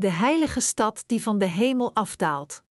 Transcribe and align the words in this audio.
de 0.00 0.10
heilige 0.10 0.60
stad 0.60 1.02
die 1.06 1.22
van 1.22 1.38
de 1.38 1.46
hemel 1.46 1.94
afdaalt. 1.94 2.64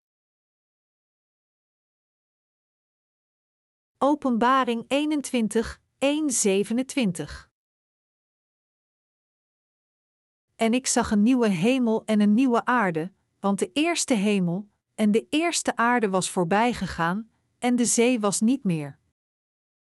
Openbaring 3.98 4.84
21, 4.88 5.80
1, 5.98 6.30
27 6.30 7.50
En 10.56 10.74
ik 10.74 10.86
zag 10.86 11.10
een 11.10 11.22
nieuwe 11.22 11.48
hemel 11.48 12.04
en 12.04 12.20
een 12.20 12.34
nieuwe 12.34 12.64
aarde, 12.64 13.12
want 13.40 13.58
de 13.58 13.70
eerste 13.72 14.14
hemel 14.14 14.68
en 14.94 15.10
de 15.10 15.26
eerste 15.28 15.76
aarde 15.76 16.08
was 16.08 16.30
voorbijgegaan, 16.30 17.30
en 17.58 17.76
de 17.76 17.84
zee 17.84 18.20
was 18.20 18.40
niet 18.40 18.64
meer. 18.64 18.98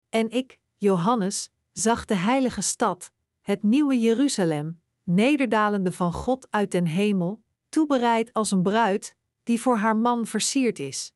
En 0.10 0.30
ik, 0.30 0.60
Johannes, 0.78 1.52
zag 1.72 2.06
de 2.06 2.16
heilige 2.16 2.62
stad, 2.62 3.12
het 3.42 3.64
nieuwe 3.64 4.00
Jeruzalem, 4.00 4.83
nederdalende 5.04 5.92
van 5.92 6.14
God 6.14 6.48
uit 6.50 6.72
den 6.72 6.86
hemel, 6.86 7.44
toebereid 7.70 8.34
als 8.34 8.52
een 8.52 8.62
bruid, 8.62 9.16
die 9.44 9.62
voor 9.62 9.78
haar 9.78 9.98
man 9.98 10.26
versierd 10.26 10.80
is. 10.80 11.14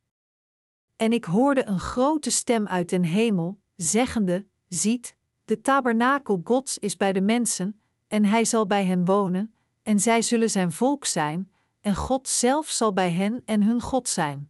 En 0.96 1.14
ik 1.14 1.26
hoorde 1.26 1.66
een 1.66 1.80
grote 1.80 2.30
stem 2.30 2.68
uit 2.68 2.90
den 2.90 3.04
hemel, 3.04 3.60
zeggende: 3.76 4.46
Ziet, 4.68 5.16
de 5.46 5.62
tabernakel 5.62 6.42
Gods 6.44 6.78
is 6.78 6.98
bij 6.98 7.14
de 7.14 7.22
mensen, 7.22 7.82
en 8.08 8.26
hij 8.26 8.46
zal 8.46 8.68
bij 8.68 8.86
hen 8.86 9.06
wonen, 9.06 9.54
en 9.84 10.00
zij 10.00 10.22
zullen 10.22 10.50
zijn 10.50 10.72
volk 10.72 11.06
zijn, 11.06 11.52
en 11.82 11.96
God 11.96 12.28
zelf 12.28 12.70
zal 12.70 12.94
bij 12.94 13.12
hen 13.12 13.42
en 13.46 13.64
hun 13.64 13.82
God 13.82 14.10
zijn. 14.10 14.50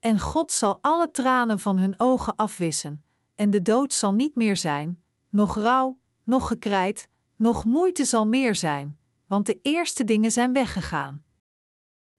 En 0.00 0.20
God 0.20 0.52
zal 0.52 0.78
alle 0.80 1.10
tranen 1.10 1.58
van 1.58 1.78
hun 1.78 1.94
ogen 1.96 2.36
afwissen, 2.36 3.04
en 3.34 3.50
de 3.50 3.62
dood 3.62 3.92
zal 3.92 4.12
niet 4.12 4.34
meer 4.34 4.56
zijn, 4.56 5.02
nog 5.28 5.54
rouw, 5.54 5.98
nog 6.24 6.46
gekrijt, 6.48 7.08
nog 7.36 7.64
moeite 7.64 8.04
zal 8.04 8.26
meer 8.26 8.54
zijn, 8.54 8.98
want 9.26 9.46
de 9.46 9.58
eerste 9.62 10.04
dingen 10.04 10.32
zijn 10.32 10.52
weggegaan. 10.52 11.24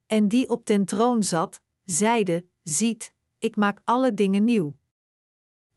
En 0.05 0.27
die 0.27 0.49
op 0.49 0.65
den 0.65 0.85
troon 0.85 1.23
zat, 1.23 1.61
zeide: 1.83 2.45
Ziet, 2.63 3.13
ik 3.37 3.55
maak 3.55 3.81
alle 3.83 4.13
dingen 4.13 4.43
nieuw. 4.43 4.77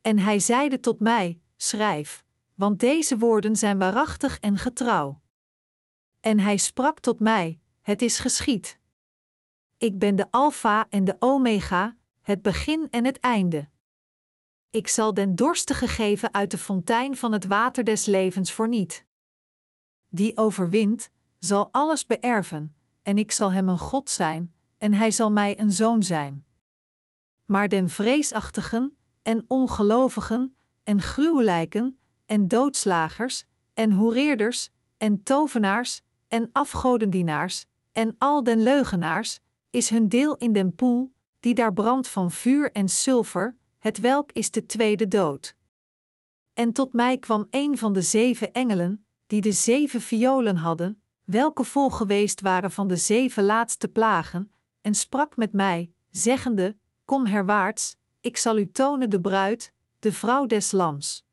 En 0.01 0.19
hij 0.19 0.39
zeide 0.39 0.81
tot 0.81 1.01
mij: 1.01 1.41
Schrijf, 1.57 2.25
want 2.55 2.81
deze 2.81 3.19
woorden 3.19 3.57
zijn 3.57 3.79
waarachtig 3.79 4.39
en 4.39 4.59
getrouw. 4.59 5.21
En 6.21 6.39
hij 6.39 6.57
sprak 6.57 7.01
tot 7.01 7.21
mij: 7.21 7.61
Het 7.81 8.03
is 8.03 8.19
geschied. 8.19 8.79
Ik 9.77 9.99
ben 9.99 10.17
de 10.17 10.31
Alpha 10.31 10.87
en 10.89 11.05
de 11.05 11.17
Omega, 11.19 11.97
het 12.21 12.43
begin 12.43 12.89
en 12.91 13.05
het 13.05 13.21
einde. 13.21 13.69
Ik 14.71 14.89
zal 14.89 15.15
den 15.15 15.35
dorstige 15.35 15.89
geven 15.89 16.35
uit 16.35 16.51
de 16.51 16.59
fontein 16.59 17.17
van 17.17 17.33
het 17.33 17.47
water 17.47 17.85
des 17.85 18.07
levens 18.07 18.53
voor 18.53 18.69
niet. 18.69 19.09
Die 20.11 20.37
overwint, 20.37 21.11
zal 21.39 21.69
alles 21.71 22.07
beërven, 22.07 22.75
en 23.03 23.19
ik 23.19 23.33
zal 23.33 23.53
hem 23.53 23.69
een 23.69 23.79
God 23.79 24.11
zijn, 24.11 24.55
en 24.79 24.93
hij 24.93 25.11
zal 25.11 25.31
mij 25.31 25.61
een 25.61 25.73
zoon 25.73 26.03
zijn. 26.03 26.45
Maar 27.45 27.69
den 27.69 27.89
vreesachtigen, 27.89 28.97
en 29.23 29.45
ongelovigen, 29.49 30.57
en 30.83 31.01
gruwelijken, 31.01 31.99
en 32.27 32.49
doodslagers, 32.49 33.45
en 33.75 33.93
hoereerders, 33.93 34.71
en 34.97 35.23
tovenaars, 35.23 36.03
en 36.29 36.49
afgodendienaars, 36.53 37.67
en 37.93 38.15
al 38.19 38.43
den 38.43 38.63
leugenaars, 38.63 39.41
is 39.71 39.89
hun 39.89 40.09
deel 40.09 40.37
in 40.37 40.53
den 40.53 40.75
poel, 40.75 41.13
die 41.41 41.55
daar 41.55 41.73
brandt 41.73 42.09
van 42.09 42.31
vuur 42.31 42.73
en 42.73 42.89
sulfer, 42.89 43.57
het 43.79 43.99
welk 43.99 44.33
is 44.33 44.51
de 44.51 44.67
tweede 44.67 45.09
dood. 45.09 45.55
En 46.53 46.73
tot 46.73 46.93
mij 46.93 47.19
kwam 47.19 47.47
een 47.51 47.79
van 47.79 47.93
de 47.93 48.03
zeven 48.03 48.53
engelen, 48.53 49.05
die 49.31 49.41
de 49.41 49.53
zeven 49.53 50.01
violen 50.01 50.57
hadden, 50.57 51.03
welke 51.25 51.65
vol 51.65 51.91
geweest 51.91 52.41
waren 52.41 52.71
van 52.71 52.89
de 52.89 52.97
zeven 52.97 53.45
laatste 53.45 53.89
plagen, 53.89 54.53
en 54.81 54.95
sprak 54.95 55.37
met 55.37 55.53
mij, 55.53 55.93
zeggende: 56.09 56.77
Kom 57.05 57.27
herwaarts, 57.27 57.97
ik 58.21 58.37
zal 58.37 58.59
u 58.59 58.71
tonen 58.71 59.11
de 59.11 59.21
bruid, 59.21 59.73
de 59.99 60.13
vrouw 60.13 60.47
des 60.47 60.73
lams. 60.73 61.25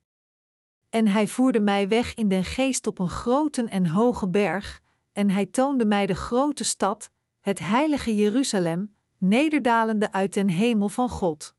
En 0.90 1.08
hij 1.08 1.28
voerde 1.28 1.60
mij 1.60 1.88
weg 1.88 2.14
in 2.14 2.28
den 2.28 2.44
geest 2.44 2.88
op 2.88 3.00
een 3.00 3.10
grote 3.10 3.64
en 3.64 3.88
hoge 3.88 4.28
berg, 4.30 4.82
en 5.12 5.30
hij 5.30 5.46
toonde 5.46 5.86
mij 5.86 6.06
de 6.06 6.16
grote 6.16 6.64
stad, 6.64 7.10
het 7.40 7.60
heilige 7.60 8.16
Jeruzalem, 8.16 8.96
nederdalende 9.18 10.12
uit 10.12 10.34
den 10.34 10.50
hemel 10.50 10.90
van 10.90 11.10
God. 11.10 11.56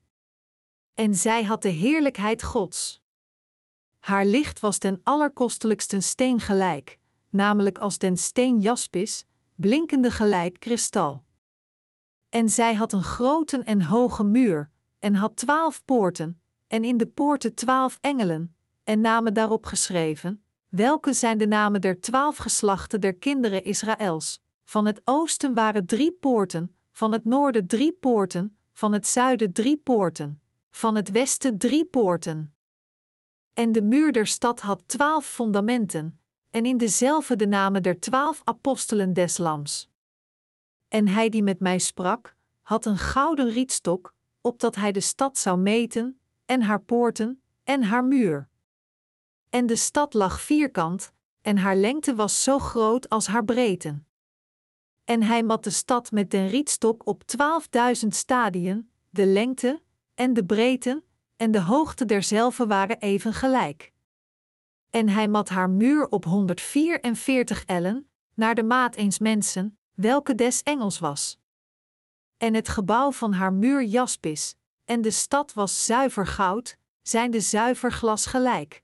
En 0.94 1.14
zij 1.14 1.44
had 1.44 1.62
de 1.62 1.68
heerlijkheid 1.68 2.42
Gods. 2.42 3.02
Haar 4.08 4.24
licht 4.24 4.60
was 4.60 4.78
den 4.78 5.00
allerkostelijksten 5.02 6.02
steen 6.02 6.40
gelijk, 6.40 6.98
namelijk 7.30 7.78
als 7.78 7.98
den 7.98 8.16
steen 8.16 8.60
jaspis, 8.60 9.24
blinkende 9.54 10.10
gelijk 10.10 10.60
kristal. 10.60 11.24
En 12.28 12.48
zij 12.48 12.74
had 12.74 12.92
een 12.92 13.02
grote 13.02 13.62
en 13.62 13.82
hoge 13.82 14.24
muur, 14.24 14.70
en 14.98 15.14
had 15.14 15.36
twaalf 15.36 15.84
poorten, 15.84 16.40
en 16.66 16.84
in 16.84 16.96
de 16.96 17.06
poorten 17.06 17.54
twaalf 17.54 17.98
engelen, 18.00 18.56
en 18.84 19.00
namen 19.00 19.34
daarop 19.34 19.66
geschreven, 19.66 20.42
welke 20.68 21.12
zijn 21.12 21.38
de 21.38 21.46
namen 21.46 21.80
der 21.80 22.00
twaalf 22.00 22.36
geslachten 22.36 23.00
der 23.00 23.14
kinderen 23.14 23.64
Israëls. 23.64 24.40
Van 24.64 24.86
het 24.86 25.00
oosten 25.04 25.54
waren 25.54 25.86
drie 25.86 26.12
poorten, 26.12 26.76
van 26.92 27.12
het 27.12 27.24
noorden 27.24 27.66
drie 27.66 27.92
poorten, 27.92 28.56
van 28.72 28.92
het 28.92 29.06
zuiden 29.06 29.52
drie 29.52 29.76
poorten, 29.76 30.40
van 30.70 30.94
het 30.94 31.10
westen 31.10 31.58
drie 31.58 31.84
poorten. 31.84 32.52
En 33.58 33.72
de 33.72 33.82
muur 33.82 34.12
der 34.12 34.26
stad 34.26 34.60
had 34.60 34.82
twaalf 34.86 35.26
fundamenten, 35.26 36.20
en 36.50 36.66
in 36.66 36.76
dezelfde 36.76 37.36
de 37.36 37.46
namen 37.46 37.82
der 37.82 38.00
twaalf 38.00 38.40
apostelen 38.44 39.12
des 39.12 39.38
Lams. 39.38 39.88
En 40.88 41.08
hij 41.08 41.28
die 41.28 41.42
met 41.42 41.60
mij 41.60 41.78
sprak, 41.78 42.36
had 42.62 42.86
een 42.86 42.98
gouden 42.98 43.50
rietstok, 43.50 44.14
opdat 44.40 44.74
hij 44.74 44.92
de 44.92 45.00
stad 45.00 45.38
zou 45.38 45.58
meten, 45.58 46.20
en 46.44 46.62
haar 46.62 46.80
poorten, 46.80 47.42
en 47.64 47.82
haar 47.82 48.04
muur. 48.04 48.48
En 49.48 49.66
de 49.66 49.76
stad 49.76 50.14
lag 50.14 50.40
vierkant, 50.40 51.12
en 51.40 51.56
haar 51.56 51.76
lengte 51.76 52.14
was 52.14 52.42
zo 52.42 52.58
groot 52.58 53.08
als 53.08 53.26
haar 53.26 53.44
breedte. 53.44 54.02
En 55.04 55.22
hij 55.22 55.42
mat 55.42 55.64
de 55.64 55.70
stad 55.70 56.10
met 56.10 56.30
den 56.30 56.48
rietstok 56.48 57.06
op 57.06 57.22
twaalfduizend 57.22 58.14
stadien, 58.14 58.90
de 59.10 59.26
lengte, 59.26 59.82
en 60.14 60.32
de 60.32 60.44
breedte, 60.44 61.02
en 61.38 61.50
de 61.50 61.60
hoogte 61.60 62.04
derzelve 62.04 62.66
waren 62.66 62.98
even 62.98 63.32
gelijk. 63.32 63.92
En 64.90 65.08
hij 65.08 65.28
mat 65.28 65.48
haar 65.48 65.70
muur 65.70 66.08
op 66.08 66.24
144 66.24 67.64
ellen, 67.64 68.10
naar 68.34 68.54
de 68.54 68.62
maat 68.62 68.94
eens 68.94 69.18
mensen, 69.18 69.78
welke 69.94 70.34
des 70.34 70.62
engels 70.62 70.98
was. 70.98 71.38
En 72.36 72.54
het 72.54 72.68
gebouw 72.68 73.12
van 73.12 73.32
haar 73.32 73.52
muur 73.52 73.82
jaspis, 73.82 74.54
en 74.84 75.00
de 75.00 75.10
stad 75.10 75.52
was 75.52 75.84
zuiver 75.86 76.26
goud, 76.26 76.78
zijn 77.02 77.30
de 77.30 77.40
zuiver 77.40 77.92
glas 77.92 78.26
gelijk. 78.26 78.82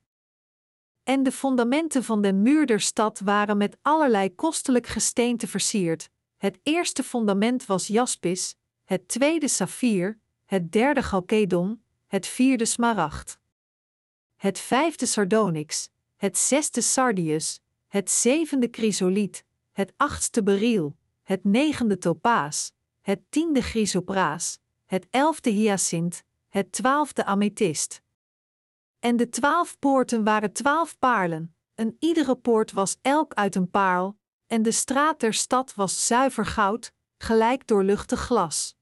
En 1.02 1.22
de 1.22 1.32
fundamenten 1.32 2.04
van 2.04 2.22
de 2.22 2.32
muur 2.32 2.66
der 2.66 2.80
stad 2.80 3.20
waren 3.20 3.56
met 3.56 3.76
allerlei 3.82 4.34
kostelijk 4.34 4.86
gesteente 4.86 5.46
versierd. 5.46 6.10
Het 6.36 6.58
eerste 6.62 7.02
fundament 7.02 7.66
was 7.66 7.86
jaspis, 7.86 8.56
het 8.84 9.08
tweede 9.08 9.48
saffier, 9.48 10.20
het 10.44 10.72
derde 10.72 11.02
chalkedon, 11.02 11.83
het 12.14 12.26
vierde 12.26 12.64
smaragd. 12.64 13.38
Het 14.36 14.58
vijfde 14.58 15.06
sardonyx, 15.06 15.90
het 16.16 16.38
zesde 16.38 16.80
sardius, 16.80 17.60
het 17.86 18.10
zevende 18.10 18.68
chrysoliet, 18.70 19.44
het 19.72 19.92
achtste 19.96 20.42
beryl, 20.42 20.96
het 21.22 21.44
negende 21.44 21.98
topaas, 21.98 22.72
het 23.00 23.20
tiende 23.28 23.62
chrysopraas, 23.62 24.58
het 24.84 25.06
elfde 25.10 25.50
hyacint, 25.50 26.22
het 26.48 26.72
twaalfde 26.72 27.24
amethyst. 27.24 28.02
En 28.98 29.16
de 29.16 29.28
twaalf 29.28 29.78
poorten 29.78 30.24
waren 30.24 30.52
twaalf 30.52 30.98
paarlen, 30.98 31.54
en 31.74 31.96
iedere 31.98 32.36
poort 32.36 32.72
was 32.72 32.96
elk 33.02 33.34
uit 33.34 33.54
een 33.54 33.70
paarl, 33.70 34.18
en 34.46 34.62
de 34.62 34.72
straat 34.72 35.20
der 35.20 35.34
stad 35.34 35.74
was 35.74 36.06
zuiver 36.06 36.46
goud, 36.46 36.92
gelijk 37.18 37.66
doorluchtig 37.66 38.20
glas. 38.20 38.76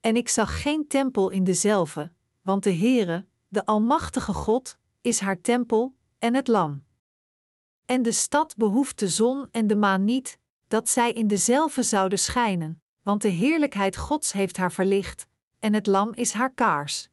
En 0.00 0.16
ik 0.16 0.28
zag 0.28 0.62
geen 0.62 0.86
tempel 0.86 1.30
in 1.30 1.44
dezelve, 1.44 2.12
want 2.50 2.62
de 2.62 2.74
Heere, 2.74 3.26
de 3.48 3.66
Almachtige 3.66 4.32
God, 4.32 4.78
is 5.00 5.20
haar 5.20 5.40
tempel 5.40 5.94
en 6.18 6.34
het 6.34 6.48
Lam. 6.48 6.84
En 7.84 8.02
de 8.02 8.12
stad 8.12 8.56
behoeft 8.56 8.98
de 8.98 9.08
zon 9.08 9.48
en 9.50 9.66
de 9.66 9.76
maan 9.76 10.04
niet, 10.04 10.38
dat 10.68 10.88
zij 10.88 11.12
in 11.12 11.26
dezelve 11.26 11.82
zouden 11.82 12.18
schijnen, 12.18 12.82
want 13.02 13.22
de 13.22 13.28
heerlijkheid 13.28 13.96
Gods 13.96 14.32
heeft 14.32 14.56
haar 14.56 14.72
verlicht, 14.72 15.26
en 15.58 15.74
het 15.74 15.86
Lam 15.86 16.12
is 16.14 16.32
haar 16.32 16.52
kaars. 16.52 17.08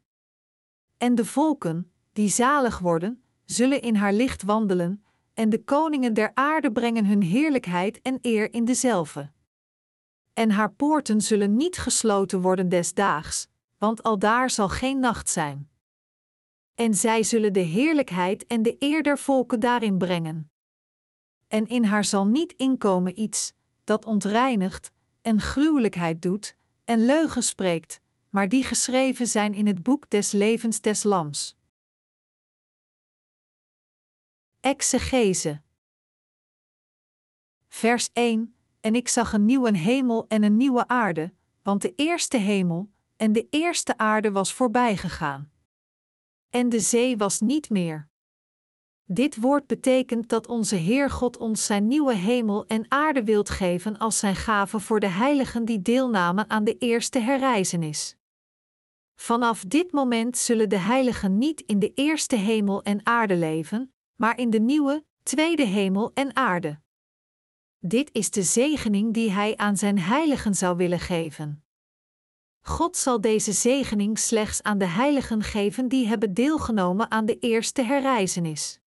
En 0.97 1.15
de 1.15 1.25
volken, 1.25 1.91
die 2.13 2.29
zalig 2.29 2.79
worden, 2.79 3.23
zullen 3.45 3.81
in 3.81 3.95
haar 3.95 4.13
licht 4.13 4.43
wandelen, 4.43 5.03
en 5.33 5.49
de 5.49 5.63
koningen 5.63 6.13
der 6.13 6.31
aarde 6.33 6.71
brengen 6.71 7.05
hun 7.05 7.21
heerlijkheid 7.21 8.01
en 8.01 8.17
eer 8.21 8.53
in 8.53 8.65
dezelve. 8.65 9.31
En 10.33 10.51
haar 10.51 10.71
poorten 10.71 11.21
zullen 11.21 11.55
niet 11.55 11.77
gesloten 11.77 12.41
worden 12.41 12.69
des 12.69 12.93
daags, 12.93 13.47
want 13.77 14.03
aldaar 14.03 14.49
zal 14.49 14.69
geen 14.69 14.99
nacht 14.99 15.29
zijn. 15.29 15.69
En 16.75 16.93
zij 16.93 17.23
zullen 17.23 17.53
de 17.53 17.59
heerlijkheid 17.59 18.47
en 18.47 18.61
de 18.61 18.75
eer 18.79 19.03
der 19.03 19.17
volken 19.17 19.59
daarin 19.59 19.97
brengen. 19.97 20.51
En 21.47 21.67
in 21.67 21.83
haar 21.83 22.05
zal 22.05 22.27
niet 22.27 22.53
inkomen 22.53 23.19
iets, 23.19 23.53
dat 23.83 24.05
ontreinigt 24.05 24.91
en 25.21 25.41
gruwelijkheid 25.41 26.21
doet 26.21 26.55
en 26.83 27.05
leugen 27.05 27.43
spreekt, 27.43 28.01
maar 28.29 28.49
die 28.49 28.63
geschreven 28.63 29.27
zijn 29.27 29.53
in 29.53 29.67
het 29.67 29.83
boek 29.83 30.09
des 30.09 30.31
levens 30.31 30.81
des 30.81 31.03
Lams. 31.03 31.55
Exegese 34.59 35.61
Vers 37.67 38.09
1 38.13 38.55
En 38.79 38.95
ik 38.95 39.07
zag 39.07 39.33
een 39.33 39.45
nieuwe 39.45 39.77
hemel 39.77 40.27
en 40.27 40.43
een 40.43 40.57
nieuwe 40.57 40.87
aarde, 40.87 41.33
want 41.63 41.81
de 41.81 41.93
eerste 41.95 42.37
hemel 42.37 42.89
en 43.17 43.31
de 43.31 43.47
eerste 43.49 43.97
aarde 43.97 44.31
was 44.31 44.53
voorbijgegaan. 44.53 45.51
En 46.49 46.69
de 46.69 46.79
zee 46.79 47.17
was 47.17 47.39
niet 47.39 47.69
meer. 47.69 48.09
Dit 49.03 49.35
woord 49.35 49.67
betekent 49.67 50.29
dat 50.29 50.47
onze 50.47 50.75
Heer 50.75 51.09
God 51.09 51.37
ons 51.37 51.65
zijn 51.65 51.87
nieuwe 51.87 52.15
hemel 52.15 52.65
en 52.65 52.85
aarde 52.91 53.23
wilt 53.23 53.49
geven 53.49 53.97
als 53.97 54.19
zijn 54.19 54.35
gave 54.35 54.79
voor 54.79 54.99
de 54.99 55.07
heiligen 55.07 55.65
die 55.65 55.81
deelnamen 55.81 56.49
aan 56.49 56.63
de 56.63 56.77
eerste 56.77 57.19
herreizenis. 57.19 58.15
Vanaf 59.15 59.63
dit 59.63 59.91
moment 59.91 60.37
zullen 60.37 60.69
de 60.69 60.77
heiligen 60.77 61.37
niet 61.37 61.61
in 61.61 61.79
de 61.79 61.93
eerste 61.93 62.35
hemel 62.35 62.83
en 62.83 63.05
aarde 63.05 63.35
leven, 63.35 63.93
maar 64.15 64.37
in 64.37 64.49
de 64.49 64.59
nieuwe, 64.59 65.05
tweede 65.23 65.65
hemel 65.65 66.11
en 66.13 66.35
aarde. 66.35 66.79
Dit 67.79 68.09
is 68.13 68.31
de 68.31 68.43
zegening 68.43 69.13
die 69.13 69.31
Hij 69.31 69.57
aan 69.57 69.77
zijn 69.77 69.99
heiligen 69.99 70.55
zou 70.55 70.77
willen 70.77 70.99
geven. 70.99 71.66
God 72.67 72.97
zal 72.97 73.21
deze 73.21 73.51
zegening 73.51 74.19
slechts 74.19 74.63
aan 74.63 74.77
de 74.77 74.85
heiligen 74.85 75.43
geven 75.43 75.87
die 75.87 76.07
hebben 76.07 76.33
deelgenomen 76.33 77.11
aan 77.11 77.25
de 77.25 77.39
eerste 77.39 77.81
herreizenis. 77.81 78.79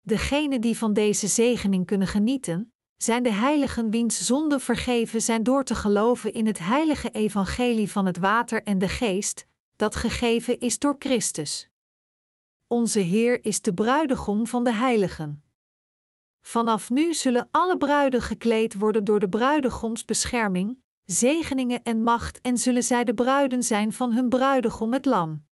Degenen 0.00 0.60
die 0.60 0.76
van 0.76 0.92
deze 0.92 1.26
zegening 1.26 1.86
kunnen 1.86 2.08
genieten, 2.08 2.72
zijn 2.96 3.22
de 3.22 3.32
heiligen 3.32 3.90
wiens 3.90 4.26
zonden 4.26 4.60
vergeven 4.60 5.22
zijn 5.22 5.42
door 5.42 5.64
te 5.64 5.74
geloven 5.74 6.32
in 6.32 6.46
het 6.46 6.58
heilige 6.58 7.10
evangelie 7.10 7.90
van 7.90 8.06
het 8.06 8.18
water 8.18 8.62
en 8.62 8.78
de 8.78 8.88
geest, 8.88 9.46
dat 9.76 9.96
gegeven 9.96 10.58
is 10.58 10.78
door 10.78 10.96
Christus. 10.98 11.68
Onze 12.66 13.00
Heer 13.00 13.44
is 13.44 13.60
de 13.60 13.74
bruidegom 13.74 14.46
van 14.46 14.64
de 14.64 14.72
heiligen. 14.72 15.42
Vanaf 16.40 16.90
nu 16.90 17.14
zullen 17.14 17.48
alle 17.50 17.76
bruiden 17.76 18.22
gekleed 18.22 18.74
worden 18.74 19.04
door 19.04 19.20
de 19.20 19.28
bruidegoms 19.28 20.04
bescherming, 20.04 20.78
zegeningen 21.10 21.82
en 21.82 22.02
macht 22.02 22.40
en 22.40 22.58
zullen 22.58 22.84
zij 22.84 23.04
de 23.04 23.14
bruiden 23.14 23.62
zijn 23.62 23.92
van 23.92 24.12
hun 24.12 24.28
bruidegom 24.28 24.92
het 24.92 25.04
lam. 25.04 25.46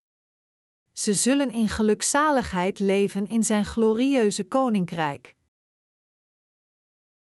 Ze 0.92 1.14
zullen 1.14 1.50
in 1.50 1.68
gelukzaligheid 1.68 2.78
leven 2.78 3.26
in 3.26 3.44
zijn 3.44 3.64
glorieuze 3.64 4.44
koninkrijk. 4.44 5.36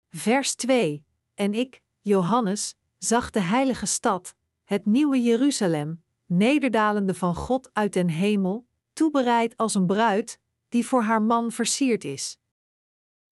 Vers 0.10 0.56
2 0.56 1.06
En 1.34 1.54
ik, 1.54 1.82
Johannes, 2.02 2.76
zag 2.98 3.30
de 3.30 3.40
heilige 3.40 3.86
stad, 3.86 4.36
het 4.64 4.86
nieuwe 4.86 5.22
Jeruzalem, 5.22 6.04
nederdalende 6.26 7.14
van 7.14 7.36
God 7.36 7.70
uit 7.74 7.94
den 7.94 8.10
hemel, 8.10 8.68
toebereid 8.94 9.58
als 9.58 9.76
een 9.76 9.86
bruid, 9.86 10.40
die 10.70 10.86
voor 10.86 11.02
haar 11.02 11.22
man 11.22 11.52
versierd 11.52 12.04
is. 12.04 12.38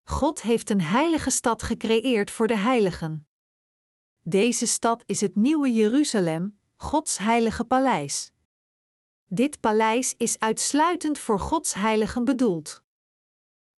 God 0.04 0.42
heeft 0.42 0.70
een 0.70 0.82
heilige 0.82 1.30
stad 1.30 1.64
gecreëerd 1.64 2.32
voor 2.32 2.48
de 2.48 2.58
heiligen. 2.58 3.28
Deze 4.28 4.66
stad 4.66 5.04
is 5.06 5.22
het 5.22 5.36
nieuwe 5.36 5.74
Jeruzalem, 5.74 6.60
Gods 6.76 7.18
heilige 7.18 7.64
paleis. 7.64 8.32
Dit 9.26 9.60
paleis 9.60 10.14
is 10.18 10.40
uitsluitend 10.40 11.18
voor 11.18 11.40
Gods 11.40 11.74
heiligen 11.74 12.26
bedoeld. 12.26 12.84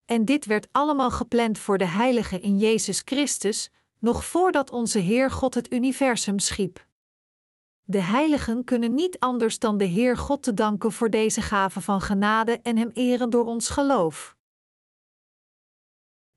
En 0.06 0.26
dit 0.26 0.46
werd 0.46 0.68
allemaal 0.72 1.12
gepland 1.12 1.58
voor 1.58 1.78
de 1.78 1.86
heiligen 1.86 2.42
in 2.42 2.58
Jezus 2.58 3.02
Christus, 3.06 3.72
nog 4.00 4.26
voordat 4.26 4.72
onze 4.72 5.00
Heer 5.00 5.32
God 5.32 5.54
het 5.54 5.74
universum 5.74 6.40
schiep. 6.40 6.88
De 7.84 8.02
heiligen 8.02 8.64
kunnen 8.64 8.94
niet 8.94 9.20
anders 9.20 9.60
dan 9.60 9.78
de 9.78 9.86
Heer 9.86 10.18
God 10.18 10.44
te 10.44 10.54
danken 10.54 10.92
voor 10.92 11.10
deze 11.10 11.42
gave 11.42 11.82
van 11.82 12.02
genade 12.02 12.60
en 12.62 12.78
Hem 12.78 12.90
eren 12.94 13.30
door 13.30 13.46
ons 13.46 13.70
geloof. 13.70 14.36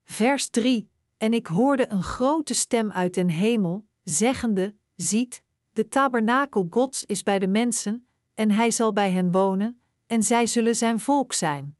Vers 0.05 0.49
3: 0.49 0.91
En 1.17 1.33
ik 1.33 1.47
hoorde 1.47 1.91
een 1.91 2.03
grote 2.03 2.55
stem 2.55 2.93
uit 2.93 3.15
den 3.15 3.29
hemel, 3.29 3.89
zeggende: 4.03 4.77
Ziet, 4.97 5.43
de 5.73 5.89
tabernakel 5.89 6.67
Gods 6.71 7.05
is 7.05 7.23
bij 7.23 7.39
de 7.39 7.49
mensen, 7.49 8.07
en 8.35 8.51
hij 8.51 8.71
zal 8.71 8.93
bij 8.93 9.11
hen 9.11 9.33
wonen, 9.33 9.83
en 10.07 10.23
zij 10.23 10.47
zullen 10.47 10.77
zijn 10.77 11.01
volk 11.01 11.33
zijn. 11.33 11.77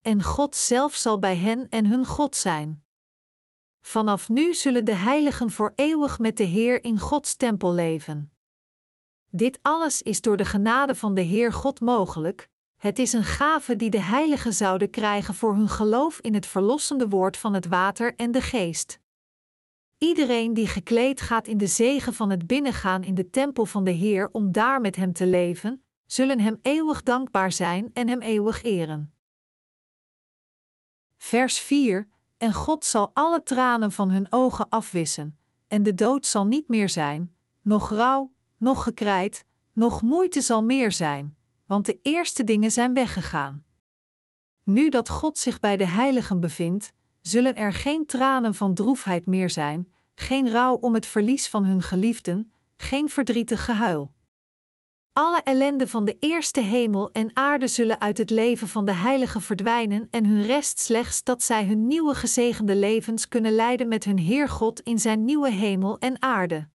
En 0.00 0.22
God 0.22 0.56
zelf 0.56 0.94
zal 0.94 1.18
bij 1.18 1.36
hen 1.36 1.68
en 1.68 1.86
hun 1.86 2.06
God 2.06 2.36
zijn. 2.36 2.84
Vanaf 3.80 4.28
nu 4.28 4.54
zullen 4.54 4.84
de 4.84 4.94
heiligen 4.94 5.50
voor 5.50 5.72
eeuwig 5.74 6.18
met 6.18 6.36
de 6.36 6.44
Heer 6.44 6.84
in 6.84 6.98
Gods 6.98 7.36
tempel 7.36 7.72
leven. 7.72 8.32
Dit 9.30 9.58
alles 9.62 10.02
is 10.02 10.20
door 10.20 10.36
de 10.36 10.44
genade 10.44 10.94
van 10.94 11.14
de 11.14 11.20
Heer 11.20 11.52
God 11.52 11.80
mogelijk. 11.80 12.48
Het 12.76 12.98
is 12.98 13.12
een 13.12 13.24
gave 13.24 13.76
die 13.76 13.90
de 13.90 14.00
heiligen 14.00 14.52
zouden 14.52 14.90
krijgen 14.90 15.34
voor 15.34 15.54
hun 15.54 15.68
geloof 15.68 16.20
in 16.20 16.34
het 16.34 16.46
verlossende 16.46 17.08
woord 17.08 17.36
van 17.36 17.54
het 17.54 17.66
water 17.66 18.14
en 18.14 18.30
de 18.30 18.40
geest. 18.40 19.00
Iedereen 19.98 20.54
die 20.54 20.66
gekleed 20.66 21.20
gaat 21.20 21.46
in 21.46 21.58
de 21.58 21.66
zegen 21.66 22.14
van 22.14 22.30
het 22.30 22.46
binnengaan 22.46 23.02
in 23.02 23.14
de 23.14 23.30
tempel 23.30 23.66
van 23.66 23.84
de 23.84 23.90
Heer 23.90 24.28
om 24.32 24.52
daar 24.52 24.80
met 24.80 24.96
hem 24.96 25.12
te 25.12 25.26
leven, 25.26 25.84
zullen 26.06 26.40
hem 26.40 26.58
eeuwig 26.62 27.02
dankbaar 27.02 27.52
zijn 27.52 27.90
en 27.92 28.08
hem 28.08 28.20
eeuwig 28.20 28.62
eren. 28.62 29.14
Vers 31.16 31.58
4: 31.58 32.08
En 32.36 32.52
God 32.52 32.84
zal 32.84 33.10
alle 33.14 33.42
tranen 33.42 33.92
van 33.92 34.10
hun 34.10 34.26
ogen 34.30 34.68
afwissen, 34.68 35.38
en 35.68 35.82
de 35.82 35.94
dood 35.94 36.26
zal 36.26 36.46
niet 36.46 36.68
meer 36.68 36.88
zijn, 36.88 37.36
nog 37.62 37.90
rouw, 37.90 38.32
nog 38.56 38.82
gekrijt, 38.82 39.44
nog 39.72 40.02
moeite 40.02 40.40
zal 40.40 40.62
meer 40.62 40.92
zijn, 40.92 41.36
want 41.66 41.86
de 41.86 41.98
eerste 42.02 42.44
dingen 42.44 42.70
zijn 42.70 42.94
weggegaan. 42.94 43.64
Nu 44.62 44.88
dat 44.88 45.08
God 45.08 45.38
zich 45.38 45.60
bij 45.60 45.76
de 45.76 45.86
heiligen 45.86 46.40
bevindt, 46.40 46.92
zullen 47.26 47.56
er 47.56 47.72
geen 47.72 48.06
tranen 48.06 48.54
van 48.54 48.74
droefheid 48.74 49.26
meer 49.26 49.50
zijn, 49.50 49.92
geen 50.14 50.50
rouw 50.50 50.74
om 50.74 50.94
het 50.94 51.06
verlies 51.06 51.48
van 51.48 51.64
hun 51.64 51.82
geliefden, 51.82 52.52
geen 52.76 53.08
verdrietig 53.08 53.64
gehuil. 53.64 54.14
Alle 55.12 55.40
ellende 55.42 55.88
van 55.88 56.04
de 56.04 56.16
eerste 56.20 56.60
hemel 56.60 57.10
en 57.12 57.30
aarde 57.36 57.66
zullen 57.68 58.00
uit 58.00 58.18
het 58.18 58.30
leven 58.30 58.68
van 58.68 58.84
de 58.84 58.92
heiligen 58.92 59.42
verdwijnen 59.42 60.08
en 60.10 60.26
hun 60.26 60.42
rest 60.42 60.78
slechts 60.78 61.22
dat 61.22 61.42
zij 61.42 61.66
hun 61.66 61.86
nieuwe 61.86 62.14
gezegende 62.14 62.76
levens 62.76 63.28
kunnen 63.28 63.52
leiden 63.52 63.88
met 63.88 64.04
hun 64.04 64.18
Heer 64.18 64.48
God 64.48 64.80
in 64.80 64.98
zijn 64.98 65.24
nieuwe 65.24 65.50
hemel 65.50 65.98
en 65.98 66.22
aarde. 66.22 66.68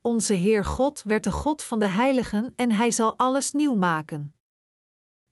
Onze 0.00 0.34
Heer 0.34 0.64
God 0.64 1.02
werd 1.02 1.24
de 1.24 1.32
God 1.32 1.62
van 1.62 1.78
de 1.78 1.88
heiligen 1.88 2.52
en 2.56 2.72
hij 2.72 2.90
zal 2.90 3.18
alles 3.18 3.52
nieuw 3.52 3.74
maken. 3.74 4.34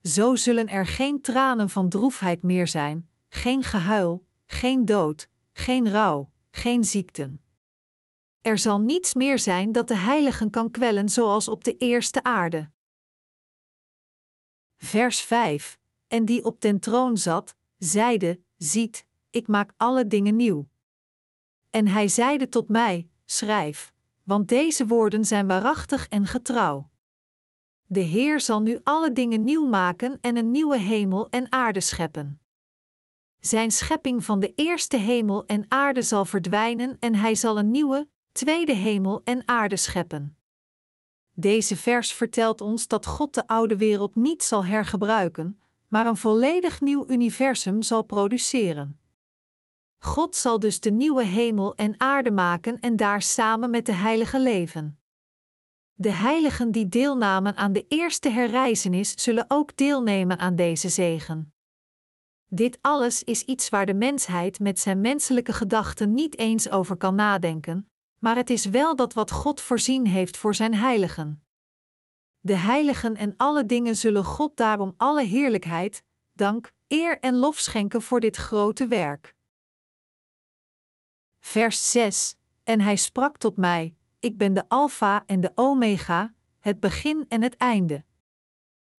Zo 0.03 0.35
zullen 0.35 0.69
er 0.69 0.87
geen 0.87 1.21
tranen 1.21 1.71
van 1.71 1.89
droefheid 1.89 2.43
meer 2.43 2.69
zijn, 2.69 3.09
geen 3.35 3.63
gehuil, 3.63 4.27
geen 4.47 4.85
dood, 4.85 5.29
geen 5.53 5.91
rouw, 5.91 6.31
geen 6.51 6.85
ziekten. 6.85 7.43
Er 8.41 8.59
zal 8.59 8.81
niets 8.81 9.15
meer 9.15 9.39
zijn 9.39 9.73
dat 9.73 9.89
de 9.89 9.97
heiligen 9.97 10.51
kan 10.51 10.71
kwellen 10.71 11.09
zoals 11.09 11.49
op 11.49 11.65
de 11.65 11.77
eerste 11.77 12.23
aarde. 12.23 12.71
Vers 14.77 15.21
5 15.21 15.79
En 16.07 16.25
die 16.25 16.45
op 16.45 16.61
den 16.61 16.81
troon 16.81 17.17
zat, 17.17 17.57
zeide: 17.79 18.41
Ziet, 18.57 19.07
ik 19.31 19.49
maak 19.49 19.73
alle 19.77 20.07
dingen 20.07 20.37
nieuw. 20.37 20.69
En 21.71 21.87
hij 21.87 22.09
zeide 22.09 22.49
tot 22.49 22.69
mij: 22.69 23.09
Schrijf, 23.25 23.93
want 24.23 24.49
deze 24.49 24.87
woorden 24.87 25.25
zijn 25.25 25.47
waarachtig 25.47 26.09
en 26.09 26.27
getrouw. 26.27 26.91
De 27.87 28.01
Heer 28.01 28.41
zal 28.41 28.63
nu 28.63 28.81
alle 28.83 29.13
dingen 29.13 29.45
nieuw 29.45 29.67
maken 29.67 30.19
en 30.21 30.37
een 30.37 30.51
nieuwe 30.51 30.79
hemel 30.79 31.29
en 31.31 31.53
aarde 31.53 31.81
scheppen. 31.81 32.39
Zijn 33.47 33.71
schepping 33.71 34.25
van 34.25 34.41
de 34.41 34.53
eerste 34.55 34.97
hemel 34.97 35.47
en 35.47 35.65
aarde 35.69 36.03
zal 36.03 36.25
verdwijnen 36.25 36.97
en 37.01 37.15
hij 37.15 37.35
zal 37.35 37.59
een 37.59 37.71
nieuwe, 37.71 38.09
tweede 38.33 38.73
hemel 38.73 39.21
en 39.25 39.49
aarde 39.49 39.77
scheppen. 39.77 40.37
Deze 41.33 41.77
vers 41.77 42.13
vertelt 42.13 42.61
ons 42.61 42.87
dat 42.87 43.07
God 43.07 43.35
de 43.35 43.47
oude 43.47 43.77
wereld 43.77 44.15
niet 44.15 44.43
zal 44.43 44.65
hergebruiken, 44.65 45.61
maar 45.89 46.07
een 46.07 46.17
volledig 46.17 46.81
nieuw 46.81 47.05
universum 47.09 47.83
zal 47.83 48.03
produceren. 48.03 49.01
God 49.99 50.37
zal 50.37 50.59
dus 50.59 50.81
de 50.81 50.91
nieuwe 50.91 51.25
hemel 51.25 51.75
en 51.75 52.01
aarde 52.01 52.31
maken 52.31 52.81
en 52.81 52.97
daar 52.97 53.23
samen 53.23 53.71
met 53.71 53.87
de 53.87 53.95
heiligen 53.95 54.43
leven. 54.43 54.99
De 55.95 56.11
heiligen 56.11 56.71
die 56.71 56.89
deelnamen 56.89 57.57
aan 57.57 57.73
de 57.73 57.85
eerste 57.89 58.29
herreizenis 58.29 59.23
zullen 59.23 59.45
ook 59.49 59.77
deelnemen 59.77 60.39
aan 60.39 60.57
deze 60.57 60.89
zegen. 60.89 61.54
Dit 62.55 62.79
alles 62.81 63.23
is 63.23 63.43
iets 63.43 63.69
waar 63.69 63.87
de 63.87 63.95
mensheid 63.95 64.61
met 64.61 64.81
zijn 64.81 65.01
menselijke 65.01 65.53
gedachten 65.53 66.15
niet 66.15 66.39
eens 66.39 66.71
over 66.71 66.97
kan 66.97 67.15
nadenken, 67.15 67.91
maar 68.19 68.37
het 68.37 68.51
is 68.51 68.65
wel 68.65 68.97
dat 68.97 69.13
wat 69.13 69.31
God 69.31 69.61
voorzien 69.61 70.07
heeft 70.07 70.37
voor 70.37 70.55
zijn 70.55 70.75
heiligen. 70.75 71.45
De 72.41 72.57
heiligen 72.57 73.17
en 73.17 73.35
alle 73.37 73.67
dingen 73.67 73.97
zullen 73.97 74.25
God 74.25 74.57
daarom 74.57 74.95
alle 74.97 75.23
heerlijkheid, 75.23 76.05
dank, 76.33 76.73
eer 76.89 77.19
en 77.21 77.37
lof 77.37 77.59
schenken 77.59 78.03
voor 78.03 78.21
dit 78.21 78.37
grote 78.37 78.87
werk. 78.87 79.35
Vers 81.41 81.91
6: 81.91 82.37
En 82.65 82.81
hij 82.81 82.97
sprak 82.97 83.37
tot 83.37 83.57
mij: 83.57 83.95
Ik 84.19 84.39
ben 84.39 84.55
de 84.55 84.69
Alpha 84.69 85.23
en 85.27 85.41
de 85.41 85.53
Omega, 85.55 86.35
het 86.61 86.81
begin 86.81 87.25
en 87.29 87.43
het 87.43 87.57
einde. 87.57 88.05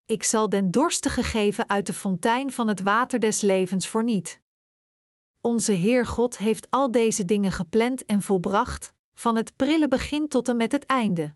Ik 0.05 0.24
zal 0.24 0.50
den 0.50 0.71
dorstige 0.71 1.24
geven 1.24 1.69
uit 1.69 1.85
de 1.85 1.93
fontein 1.93 2.51
van 2.51 2.67
het 2.67 2.81
water 2.81 3.19
des 3.19 3.41
levens 3.41 3.88
voor 3.88 4.03
niet. 4.03 4.41
Onze 5.41 5.71
Heer 5.71 6.05
God 6.05 6.38
heeft 6.38 6.67
al 6.69 6.91
deze 6.91 7.25
dingen 7.25 7.51
gepland 7.51 8.05
en 8.05 8.21
volbracht, 8.21 8.93
van 9.13 9.35
het 9.35 9.55
prille 9.55 9.88
begin 9.88 10.27
tot 10.27 10.47
en 10.47 10.57
met 10.57 10.71
het 10.71 10.85
einde. 10.85 11.35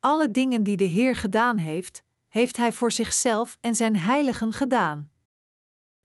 Alle 0.00 0.30
dingen 0.30 0.62
die 0.62 0.76
de 0.76 0.84
Heer 0.84 1.16
gedaan 1.16 1.56
heeft, 1.56 2.02
heeft 2.28 2.56
Hij 2.56 2.72
voor 2.72 2.92
zichzelf 2.92 3.58
en 3.60 3.74
zijn 3.74 3.96
heiligen 3.96 4.52
gedaan. 4.52 5.10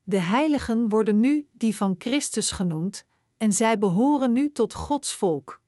De 0.04 0.20
heiligen 0.20 0.90
worden 0.90 1.20
nu 1.20 1.48
die 1.52 1.76
van 1.76 1.96
Christus 1.98 2.52
genoemd, 2.52 3.06
en 3.38 3.54
zij 3.54 3.78
behoren 3.78 4.32
nu 4.32 4.52
tot 4.52 4.74
Gods 4.74 5.14
volk. 5.14 5.62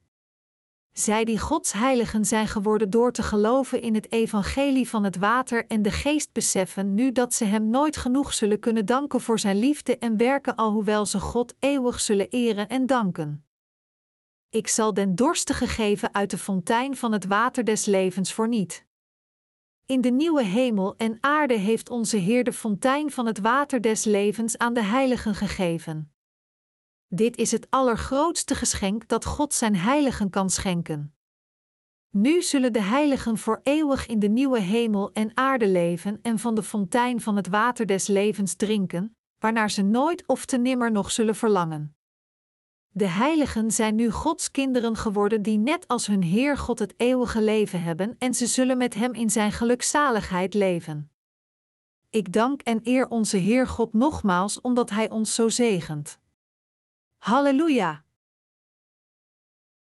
Zij 0.98 1.24
die 1.24 1.38
Gods 1.38 1.72
heiligen 1.72 2.24
zijn 2.24 2.48
geworden 2.48 2.90
door 2.90 3.12
te 3.12 3.22
geloven 3.22 3.80
in 3.80 3.94
het 3.94 4.12
evangelie 4.12 4.88
van 4.88 5.04
het 5.04 5.16
water 5.16 5.66
en 5.66 5.82
de 5.82 5.90
geest 5.90 6.32
beseffen 6.32 6.94
nu 6.94 7.12
dat 7.12 7.34
ze 7.34 7.44
Hem 7.44 7.70
nooit 7.70 7.96
genoeg 7.96 8.34
zullen 8.34 8.58
kunnen 8.58 8.86
danken 8.86 9.20
voor 9.20 9.38
Zijn 9.38 9.58
liefde 9.58 9.98
en 9.98 10.16
werken 10.16 10.54
alhoewel 10.54 11.06
ze 11.06 11.20
God 11.20 11.54
eeuwig 11.58 12.00
zullen 12.00 12.28
eren 12.28 12.68
en 12.68 12.86
danken. 12.86 13.46
Ik 14.50 14.68
zal 14.68 14.94
den 14.94 15.14
dorstige 15.14 15.66
geven 15.66 16.14
uit 16.14 16.30
de 16.30 16.38
fontein 16.38 16.96
van 16.96 17.12
het 17.12 17.26
water 17.26 17.64
des 17.64 17.84
levens 17.84 18.32
voor 18.32 18.48
niet. 18.48 18.86
In 19.86 20.00
de 20.00 20.10
nieuwe 20.10 20.44
hemel 20.44 20.94
en 20.96 21.18
aarde 21.20 21.54
heeft 21.54 21.90
onze 21.90 22.16
Heer 22.16 22.44
de 22.44 22.52
fontein 22.52 23.10
van 23.10 23.26
het 23.26 23.38
water 23.38 23.80
des 23.80 24.04
levens 24.04 24.58
aan 24.58 24.74
de 24.74 24.82
heiligen 24.82 25.34
gegeven. 25.34 26.15
Dit 27.08 27.36
is 27.36 27.50
het 27.50 27.66
allergrootste 27.70 28.54
geschenk 28.54 29.08
dat 29.08 29.24
God 29.24 29.54
zijn 29.54 29.76
heiligen 29.76 30.30
kan 30.30 30.50
schenken. 30.50 31.14
Nu 32.10 32.42
zullen 32.42 32.72
de 32.72 32.82
heiligen 32.82 33.38
voor 33.38 33.60
eeuwig 33.62 34.06
in 34.06 34.18
de 34.18 34.28
nieuwe 34.28 34.60
hemel 34.60 35.12
en 35.12 35.30
aarde 35.34 35.68
leven 35.68 36.18
en 36.22 36.38
van 36.38 36.54
de 36.54 36.62
fontein 36.62 37.20
van 37.20 37.36
het 37.36 37.48
water 37.48 37.86
des 37.86 38.06
levens 38.06 38.54
drinken, 38.54 39.16
waarnaar 39.38 39.70
ze 39.70 39.82
nooit 39.82 40.26
of 40.26 40.44
te 40.44 40.56
nimmer 40.56 40.92
nog 40.92 41.10
zullen 41.10 41.34
verlangen. 41.34 41.96
De 42.88 43.06
heiligen 43.08 43.70
zijn 43.70 43.94
nu 43.94 44.10
Gods 44.10 44.50
kinderen 44.50 44.96
geworden 44.96 45.42
die 45.42 45.58
net 45.58 45.88
als 45.88 46.06
hun 46.06 46.22
Heer 46.22 46.56
God 46.56 46.78
het 46.78 46.94
eeuwige 46.96 47.42
leven 47.42 47.82
hebben 47.82 48.16
en 48.18 48.34
ze 48.34 48.46
zullen 48.46 48.78
met 48.78 48.94
Hem 48.94 49.12
in 49.12 49.30
Zijn 49.30 49.52
gelukzaligheid 49.52 50.54
leven. 50.54 51.10
Ik 52.10 52.32
dank 52.32 52.62
en 52.62 52.80
eer 52.82 53.08
onze 53.08 53.36
Heer 53.36 53.66
God 53.66 53.92
nogmaals 53.92 54.60
omdat 54.60 54.90
Hij 54.90 55.10
ons 55.10 55.34
zo 55.34 55.48
zegent. 55.48 56.18
Halleluja! 57.26 58.04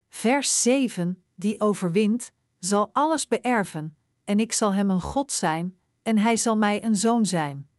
Vers 0.10 0.62
7: 0.62 1.24
Die 1.36 1.60
overwint, 1.60 2.32
zal 2.60 2.90
alles 2.94 3.28
beërven, 3.28 3.98
en 4.24 4.40
ik 4.40 4.54
zal 4.54 4.74
hem 4.74 4.90
een 4.90 5.02
God 5.02 5.32
zijn, 5.32 5.80
en 6.02 6.18
hij 6.18 6.38
zal 6.38 6.58
mij 6.58 6.84
een 6.84 6.96
zoon 6.96 7.26
zijn. 7.26 7.70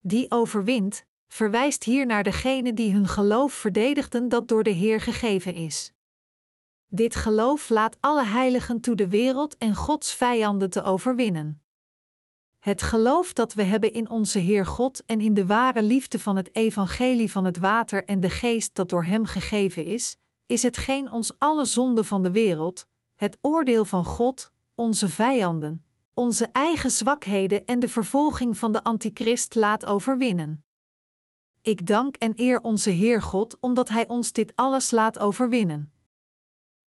Die 0.00 0.30
overwint, 0.30 1.04
verwijst 1.28 1.84
hier 1.84 2.06
naar 2.06 2.22
degene 2.22 2.74
die 2.74 2.92
hun 2.92 3.08
geloof 3.08 3.52
verdedigden 3.52 4.28
dat 4.28 4.48
door 4.48 4.62
de 4.62 4.70
Heer 4.70 5.00
gegeven 5.00 5.54
is. 5.54 5.92
Dit 6.86 7.14
geloof 7.14 7.68
laat 7.68 7.96
alle 8.00 8.24
heiligen 8.24 8.80
toe 8.80 8.94
de 8.94 9.08
wereld 9.08 9.56
en 9.56 9.74
Gods 9.74 10.14
vijanden 10.14 10.70
te 10.70 10.82
overwinnen. 10.82 11.61
Het 12.62 12.82
geloof 12.82 13.32
dat 13.32 13.54
we 13.54 13.62
hebben 13.62 13.92
in 13.92 14.10
onze 14.10 14.38
Heer 14.38 14.66
God 14.66 15.04
en 15.06 15.20
in 15.20 15.34
de 15.34 15.46
ware 15.46 15.82
liefde 15.82 16.18
van 16.18 16.36
het 16.36 16.54
evangelie 16.54 17.30
van 17.30 17.44
het 17.44 17.58
water 17.58 18.04
en 18.04 18.20
de 18.20 18.30
geest 18.30 18.74
dat 18.74 18.88
door 18.88 19.04
Hem 19.04 19.24
gegeven 19.24 19.84
is, 19.84 20.16
is 20.46 20.62
hetgeen 20.62 21.10
ons 21.10 21.32
alle 21.38 21.64
zonden 21.64 22.04
van 22.04 22.22
de 22.22 22.30
wereld, 22.30 22.86
het 23.14 23.38
oordeel 23.40 23.84
van 23.84 24.04
God, 24.04 24.52
onze 24.74 25.08
vijanden, 25.08 25.84
onze 26.14 26.48
eigen 26.52 26.90
zwakheden 26.90 27.64
en 27.66 27.80
de 27.80 27.88
vervolging 27.88 28.58
van 28.58 28.72
de 28.72 28.84
antichrist 28.84 29.54
laat 29.54 29.86
overwinnen. 29.86 30.64
Ik 31.62 31.86
dank 31.86 32.16
en 32.16 32.32
eer 32.36 32.60
onze 32.60 32.90
Heer 32.90 33.22
God 33.22 33.56
omdat 33.60 33.88
Hij 33.88 34.08
ons 34.08 34.32
dit 34.32 34.52
alles 34.54 34.90
laat 34.90 35.18
overwinnen. 35.18 35.92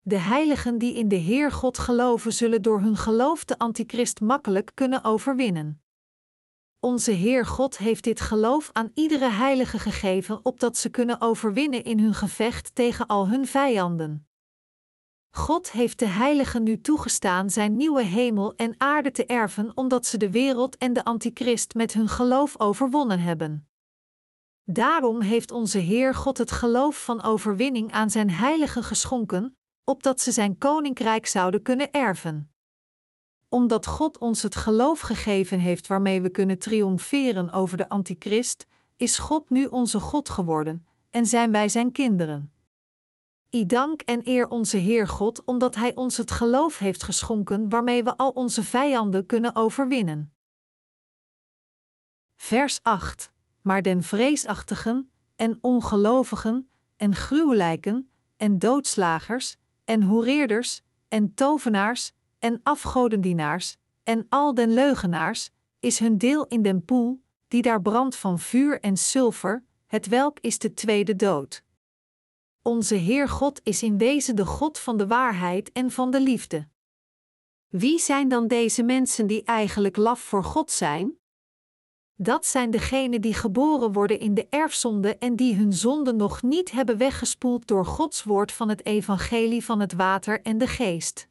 De 0.07 0.19
heiligen 0.19 0.77
die 0.77 0.93
in 0.93 1.07
de 1.07 1.15
Heer 1.15 1.51
God 1.51 1.77
geloven, 1.77 2.33
zullen 2.33 2.61
door 2.61 2.81
hun 2.81 2.97
geloof 2.97 3.45
de 3.45 3.57
antichrist 3.57 4.21
makkelijk 4.21 4.71
kunnen 4.73 5.03
overwinnen. 5.03 5.81
Onze 6.79 7.11
Heer 7.11 7.45
God 7.45 7.77
heeft 7.77 8.03
dit 8.03 8.21
geloof 8.21 8.69
aan 8.73 8.91
iedere 8.93 9.29
heilige 9.29 9.79
gegeven, 9.79 10.45
opdat 10.45 10.77
ze 10.77 10.89
kunnen 10.89 11.21
overwinnen 11.21 11.83
in 11.83 11.99
hun 11.99 12.13
gevecht 12.13 12.75
tegen 12.75 13.07
al 13.07 13.27
hun 13.27 13.47
vijanden. 13.47 14.27
God 15.29 15.71
heeft 15.71 15.99
de 15.99 16.07
heiligen 16.07 16.63
nu 16.63 16.81
toegestaan 16.81 17.49
zijn 17.49 17.75
nieuwe 17.75 18.03
hemel 18.03 18.55
en 18.55 18.75
aarde 18.77 19.11
te 19.11 19.25
erven, 19.25 19.71
omdat 19.77 20.05
ze 20.05 20.17
de 20.17 20.31
wereld 20.31 20.77
en 20.77 20.93
de 20.93 21.03
antichrist 21.03 21.73
met 21.73 21.93
hun 21.93 22.07
geloof 22.07 22.59
overwonnen 22.59 23.19
hebben. 23.19 23.69
Daarom 24.63 25.21
heeft 25.21 25.51
onze 25.51 25.77
Heer 25.77 26.15
God 26.15 26.37
het 26.37 26.51
geloof 26.51 27.03
van 27.03 27.23
overwinning 27.23 27.91
aan 27.91 28.09
zijn 28.09 28.29
heiligen 28.29 28.83
geschonken, 28.83 29.57
opdat 29.85 30.21
ze 30.21 30.31
zijn 30.31 30.57
koninkrijk 30.57 31.25
zouden 31.25 31.61
kunnen 31.61 31.91
erven. 31.91 32.51
Omdat 33.49 33.85
God 33.85 34.17
ons 34.17 34.41
het 34.41 34.55
geloof 34.55 34.99
gegeven 34.99 35.59
heeft 35.59 35.87
waarmee 35.87 36.21
we 36.21 36.29
kunnen 36.29 36.59
triomferen 36.59 37.51
over 37.51 37.77
de 37.77 37.89
antichrist, 37.89 38.65
is 38.95 39.17
God 39.17 39.49
nu 39.49 39.65
onze 39.65 39.99
God 39.99 40.29
geworden 40.29 40.85
en 41.09 41.25
zijn 41.25 41.51
wij 41.51 41.69
zijn 41.69 41.91
kinderen. 41.91 42.53
I 43.49 43.65
dank 43.65 44.01
en 44.01 44.27
eer 44.27 44.47
onze 44.47 44.77
Heer 44.77 45.07
God, 45.07 45.43
omdat 45.43 45.75
Hij 45.75 45.95
ons 45.95 46.17
het 46.17 46.31
geloof 46.31 46.77
heeft 46.77 47.03
geschonken 47.03 47.69
waarmee 47.69 48.03
we 48.03 48.17
al 48.17 48.29
onze 48.29 48.63
vijanden 48.63 49.25
kunnen 49.25 49.55
overwinnen. 49.55 50.33
Vers 52.35 52.79
8 52.83 53.33
maar 53.65 53.81
den 53.81 54.03
vreesachtigen, 54.03 55.11
en 55.35 55.57
ongelovigen, 55.61 56.69
en 56.95 57.15
gruwelijken, 57.15 58.09
en 58.37 58.59
doodslagers, 58.59 59.57
en 59.85 60.03
hoereerders, 60.03 60.81
en 61.07 61.33
tovenaars, 61.33 62.11
en 62.39 62.59
afgodendienaars, 62.63 63.77
en 64.03 64.25
al 64.29 64.53
den 64.53 64.73
leugenaars, 64.73 65.49
is 65.79 65.99
hun 65.99 66.17
deel 66.17 66.45
in 66.47 66.61
den 66.61 66.85
poel, 66.85 67.23
die 67.47 67.61
daar 67.61 67.81
brandt 67.81 68.15
van 68.15 68.39
vuur 68.39 68.79
en 68.79 68.97
zilver, 68.97 69.63
het 69.87 70.07
welk 70.07 70.39
is 70.39 70.59
de 70.59 70.73
tweede 70.73 71.15
dood. 71.15 71.63
Onze 72.61 72.95
Heer 72.95 73.29
God 73.29 73.61
is 73.63 73.83
in 73.83 73.97
wezen 73.97 74.35
de 74.35 74.45
God 74.45 74.79
van 74.79 74.97
de 74.97 75.07
waarheid 75.07 75.71
en 75.71 75.91
van 75.91 76.11
de 76.11 76.21
liefde. 76.21 76.67
Wie 77.67 77.99
zijn 77.99 78.27
dan 78.27 78.47
deze 78.47 78.83
mensen 78.83 79.27
die 79.27 79.43
eigenlijk 79.43 79.97
laf 79.97 80.19
voor 80.19 80.43
God 80.43 80.71
zijn? 80.71 81.19
Dat 82.15 82.45
zijn 82.45 82.71
degenen 82.71 83.21
die 83.21 83.33
geboren 83.33 83.91
worden 83.91 84.19
in 84.19 84.33
de 84.33 84.47
erfzonde 84.49 85.17
en 85.17 85.35
die 85.35 85.55
hun 85.55 85.73
zonden 85.73 86.15
nog 86.15 86.41
niet 86.41 86.71
hebben 86.71 86.97
weggespoeld 86.97 87.67
door 87.67 87.85
Gods 87.85 88.23
woord 88.23 88.51
van 88.51 88.69
het 88.69 88.85
evangelie 88.85 89.65
van 89.65 89.79
het 89.79 89.93
water 89.93 90.41
en 90.41 90.57
de 90.57 90.67
geest. 90.67 91.27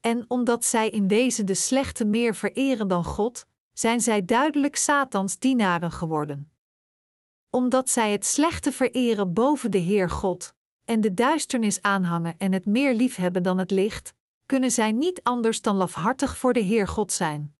En 0.00 0.24
omdat 0.28 0.64
zij 0.64 0.90
in 0.90 1.08
wezen 1.08 1.46
de 1.46 1.54
slechte 1.54 2.04
meer 2.04 2.34
vereren 2.34 2.88
dan 2.88 3.04
God, 3.04 3.46
zijn 3.72 4.00
zij 4.00 4.24
duidelijk 4.24 4.76
Satans 4.76 5.38
dienaren 5.38 5.90
geworden. 5.90 6.50
Omdat 7.50 7.90
zij 7.90 8.12
het 8.12 8.26
slechte 8.26 8.72
vereren 8.72 9.32
boven 9.32 9.70
de 9.70 9.78
Heer 9.78 10.10
God, 10.10 10.54
en 10.84 11.00
de 11.00 11.14
duisternis 11.14 11.82
aanhangen 11.82 12.34
en 12.38 12.52
het 12.52 12.66
meer 12.66 12.94
liefhebben 12.94 13.42
dan 13.42 13.58
het 13.58 13.70
licht, 13.70 14.14
kunnen 14.46 14.70
zij 14.70 14.92
niet 14.92 15.22
anders 15.22 15.62
dan 15.62 15.76
lafhartig 15.76 16.36
voor 16.36 16.52
de 16.52 16.60
Heer 16.60 16.88
God 16.88 17.12
zijn. 17.12 17.55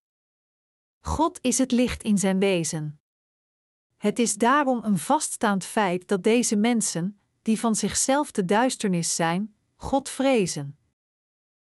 God 1.07 1.39
is 1.41 1.57
het 1.57 1.71
licht 1.71 2.03
in 2.03 2.17
zijn 2.17 2.39
wezen. 2.39 2.99
Het 3.97 4.19
is 4.19 4.35
daarom 4.35 4.83
een 4.83 4.97
vaststaand 4.97 5.65
feit 5.65 6.07
dat 6.07 6.23
deze 6.23 6.55
mensen, 6.55 7.19
die 7.41 7.59
van 7.59 7.75
zichzelf 7.75 8.31
de 8.31 8.45
duisternis 8.45 9.15
zijn, 9.15 9.55
God 9.75 10.09
vrezen. 10.09 10.77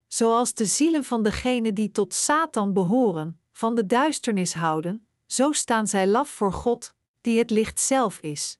Zoals 0.06 0.54
de 0.54 0.66
zielen 0.66 1.04
van 1.04 1.22
degenen 1.22 1.74
die 1.74 1.90
tot 1.90 2.14
Satan 2.14 2.72
behoren, 2.72 3.40
van 3.52 3.74
de 3.74 3.86
duisternis 3.86 4.54
houden, 4.54 5.06
zo 5.26 5.52
staan 5.52 5.86
zij 5.86 6.06
laf 6.06 6.28
voor 6.28 6.52
God, 6.52 6.94
die 7.20 7.38
het 7.38 7.50
licht 7.50 7.80
zelf 7.80 8.18
is. 8.18 8.58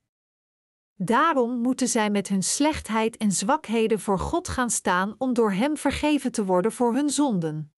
Daarom 0.94 1.60
moeten 1.60 1.88
zij 1.88 2.10
met 2.10 2.28
hun 2.28 2.42
slechtheid 2.42 3.16
en 3.16 3.32
zwakheden 3.32 4.00
voor 4.00 4.18
God 4.18 4.48
gaan 4.48 4.70
staan 4.70 5.14
om 5.18 5.32
door 5.32 5.52
Hem 5.52 5.76
vergeven 5.76 6.32
te 6.32 6.44
worden 6.44 6.72
voor 6.72 6.94
hun 6.94 7.10
zonden. 7.10 7.72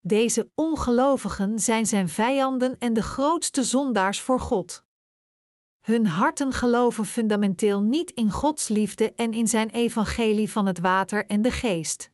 Deze 0.00 0.50
ongelovigen 0.54 1.58
zijn 1.58 1.86
zijn 1.86 2.08
vijanden 2.08 2.78
en 2.78 2.92
de 2.92 3.02
grootste 3.02 3.64
zondaars 3.64 4.20
voor 4.20 4.40
God. 4.40 4.84
Hun 5.80 6.06
harten 6.06 6.52
geloven 6.52 7.04
fundamenteel 7.04 7.80
niet 7.80 8.10
in 8.10 8.30
Gods 8.30 8.68
liefde 8.68 9.12
en 9.14 9.32
in 9.32 9.48
zijn 9.48 9.70
evangelie 9.70 10.50
van 10.50 10.66
het 10.66 10.78
water 10.78 11.26
en 11.26 11.42
de 11.42 11.50
geest. 11.50 12.10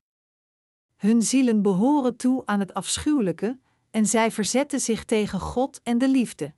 Hun 0.97 1.23
zielen 1.23 1.63
behoren 1.63 2.17
toe 2.17 2.43
aan 2.47 2.61
het 2.61 2.75
afschuwelijke 2.75 3.59
en 3.91 4.07
zij 4.07 4.31
verzetten 4.31 4.81
zich 4.81 5.05
tegen 5.05 5.41
God 5.41 5.81
en 5.83 5.99
de 5.99 6.09
liefde. 6.09 6.55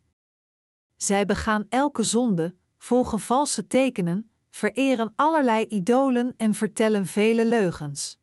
Zij 0.97 1.27
begaan 1.27 1.67
elke 1.69 2.03
zonde, 2.03 2.55
volgen 2.79 3.21
valse 3.21 3.67
tekenen, 3.67 4.31
vereren 4.51 5.13
allerlei 5.17 5.65
idolen 5.65 6.35
en 6.37 6.55
vertellen 6.55 7.07
vele 7.07 7.47
leugens. 7.47 8.18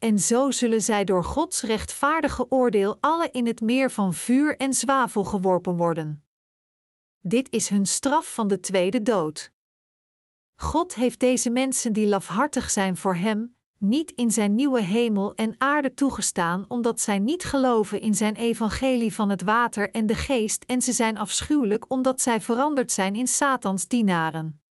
En 0.00 0.18
zo 0.18 0.50
zullen 0.50 0.82
zij 0.82 1.04
door 1.04 1.24
Gods 1.24 1.62
rechtvaardige 1.62 2.50
oordeel 2.50 2.96
alle 3.00 3.28
in 3.30 3.46
het 3.46 3.60
meer 3.60 3.90
van 3.90 4.14
vuur 4.14 4.56
en 4.56 4.74
zwavel 4.74 5.24
geworpen 5.24 5.76
worden. 5.76 6.24
Dit 7.20 7.50
is 7.50 7.68
hun 7.68 7.86
straf 7.86 8.34
van 8.34 8.48
de 8.48 8.60
tweede 8.60 9.02
dood. 9.02 9.52
God 10.56 10.94
heeft 10.94 11.20
deze 11.20 11.50
mensen 11.50 11.92
die 11.92 12.06
lafhartig 12.06 12.70
zijn 12.70 12.96
voor 12.96 13.14
Hem, 13.14 13.56
niet 13.78 14.10
in 14.10 14.30
Zijn 14.30 14.54
nieuwe 14.54 14.80
hemel 14.80 15.34
en 15.34 15.54
aarde 15.58 15.94
toegestaan, 15.94 16.64
omdat 16.68 17.00
zij 17.00 17.18
niet 17.18 17.44
geloven 17.44 18.00
in 18.00 18.14
Zijn 18.14 18.34
evangelie 18.34 19.14
van 19.14 19.28
het 19.28 19.42
water 19.42 19.90
en 19.90 20.06
de 20.06 20.14
geest, 20.14 20.64
en 20.64 20.82
ze 20.82 20.92
zijn 20.92 21.18
afschuwelijk 21.18 21.90
omdat 21.90 22.20
zij 22.20 22.40
veranderd 22.40 22.92
zijn 22.92 23.14
in 23.14 23.26
Satans 23.26 23.86
dienaren. 23.86 24.62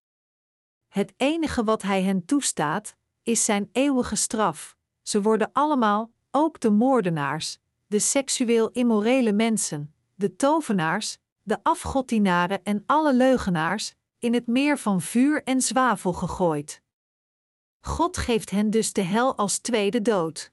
Het 0.88 1.12
enige 1.16 1.64
wat 1.64 1.82
Hij 1.82 2.02
hen 2.02 2.24
toestaat, 2.24 2.96
is 3.22 3.44
Zijn 3.44 3.68
eeuwige 3.72 4.16
straf. 4.16 4.78
Ze 5.02 5.22
worden 5.22 5.50
allemaal, 5.52 6.10
ook 6.30 6.60
de 6.60 6.70
moordenaars, 6.70 7.58
de 7.86 7.98
seksueel 7.98 8.70
immorele 8.70 9.32
mensen, 9.32 9.94
de 10.14 10.36
tovenaars, 10.36 11.18
de 11.42 11.58
afgoddienaren 11.62 12.64
en 12.64 12.82
alle 12.86 13.14
leugenaars, 13.14 13.94
in 14.18 14.34
het 14.34 14.46
meer 14.46 14.78
van 14.78 15.00
vuur 15.00 15.42
en 15.42 15.60
zwavel 15.60 16.12
gegooid. 16.12 16.82
God 17.80 18.16
geeft 18.16 18.50
hen 18.50 18.70
dus 18.70 18.92
de 18.92 19.02
hel 19.02 19.36
als 19.36 19.58
tweede 19.58 20.02
dood. 20.02 20.52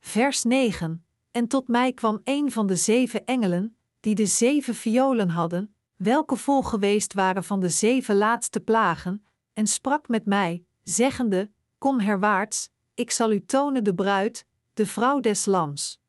Vers 0.00 0.42
9: 0.42 1.06
En 1.30 1.48
tot 1.48 1.68
mij 1.68 1.92
kwam 1.92 2.20
een 2.24 2.52
van 2.52 2.66
de 2.66 2.76
zeven 2.76 3.24
engelen, 3.24 3.76
die 4.00 4.14
de 4.14 4.26
zeven 4.26 4.74
violen 4.74 5.28
hadden, 5.28 5.74
welke 5.96 6.36
vol 6.36 6.62
geweest 6.62 7.12
waren 7.12 7.44
van 7.44 7.60
de 7.60 7.68
zeven 7.68 8.16
laatste 8.16 8.60
plagen, 8.60 9.26
en 9.52 9.66
sprak 9.66 10.08
met 10.08 10.26
mij, 10.26 10.64
zeggende: 10.82 11.50
Kom 11.78 12.00
herwaarts, 12.00 12.70
ik 12.94 13.10
zal 13.10 13.32
u 13.32 13.44
tonen 13.44 13.84
de 13.84 13.94
bruid, 13.94 14.46
de 14.74 14.86
vrouw 14.86 15.20
des 15.20 15.44
lams. 15.44 16.00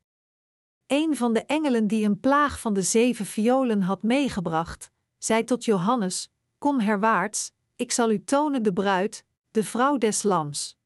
Een 0.88 1.16
van 1.16 1.34
de 1.34 1.46
engelen 1.46 1.88
die 1.88 2.06
een 2.06 2.20
plaag 2.20 2.60
van 2.60 2.74
de 2.74 2.82
zeven 2.82 3.26
violen 3.26 3.82
had 3.82 4.04
meegebracht, 4.04 4.92
zei 5.18 5.44
tot 5.44 5.66
Johannes: 5.66 6.30
Kom 6.58 6.80
herwaarts, 6.80 7.52
ik 7.76 7.92
zal 7.92 8.12
u 8.12 8.24
tonen 8.24 8.64
de 8.64 8.74
bruid, 8.74 9.26
de 9.52 9.64
vrouw 9.64 9.98
des 9.98 10.24
lams. 10.24 10.78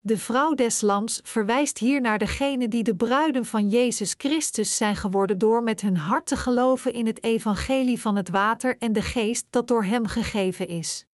De 0.00 0.18
vrouw 0.18 0.54
des 0.54 0.80
lams 0.80 1.20
verwijst 1.22 1.78
hier 1.78 2.00
naar 2.00 2.18
degene 2.18 2.68
die 2.68 2.82
de 2.82 2.96
bruiden 2.96 3.44
van 3.44 3.68
Jezus 3.68 4.14
Christus 4.18 4.76
zijn 4.76 4.96
geworden 4.96 5.38
door 5.38 5.62
met 5.62 5.80
hun 5.80 5.96
hart 5.96 6.26
te 6.26 6.36
geloven 6.36 6.92
in 6.92 7.06
het 7.06 7.22
evangelie 7.22 8.00
van 8.00 8.16
het 8.16 8.28
water 8.28 8.76
en 8.78 8.92
de 8.92 9.02
geest 9.02 9.46
dat 9.50 9.68
door 9.68 9.84
hem 9.84 10.06
gegeven 10.06 10.68
is. 10.68 11.06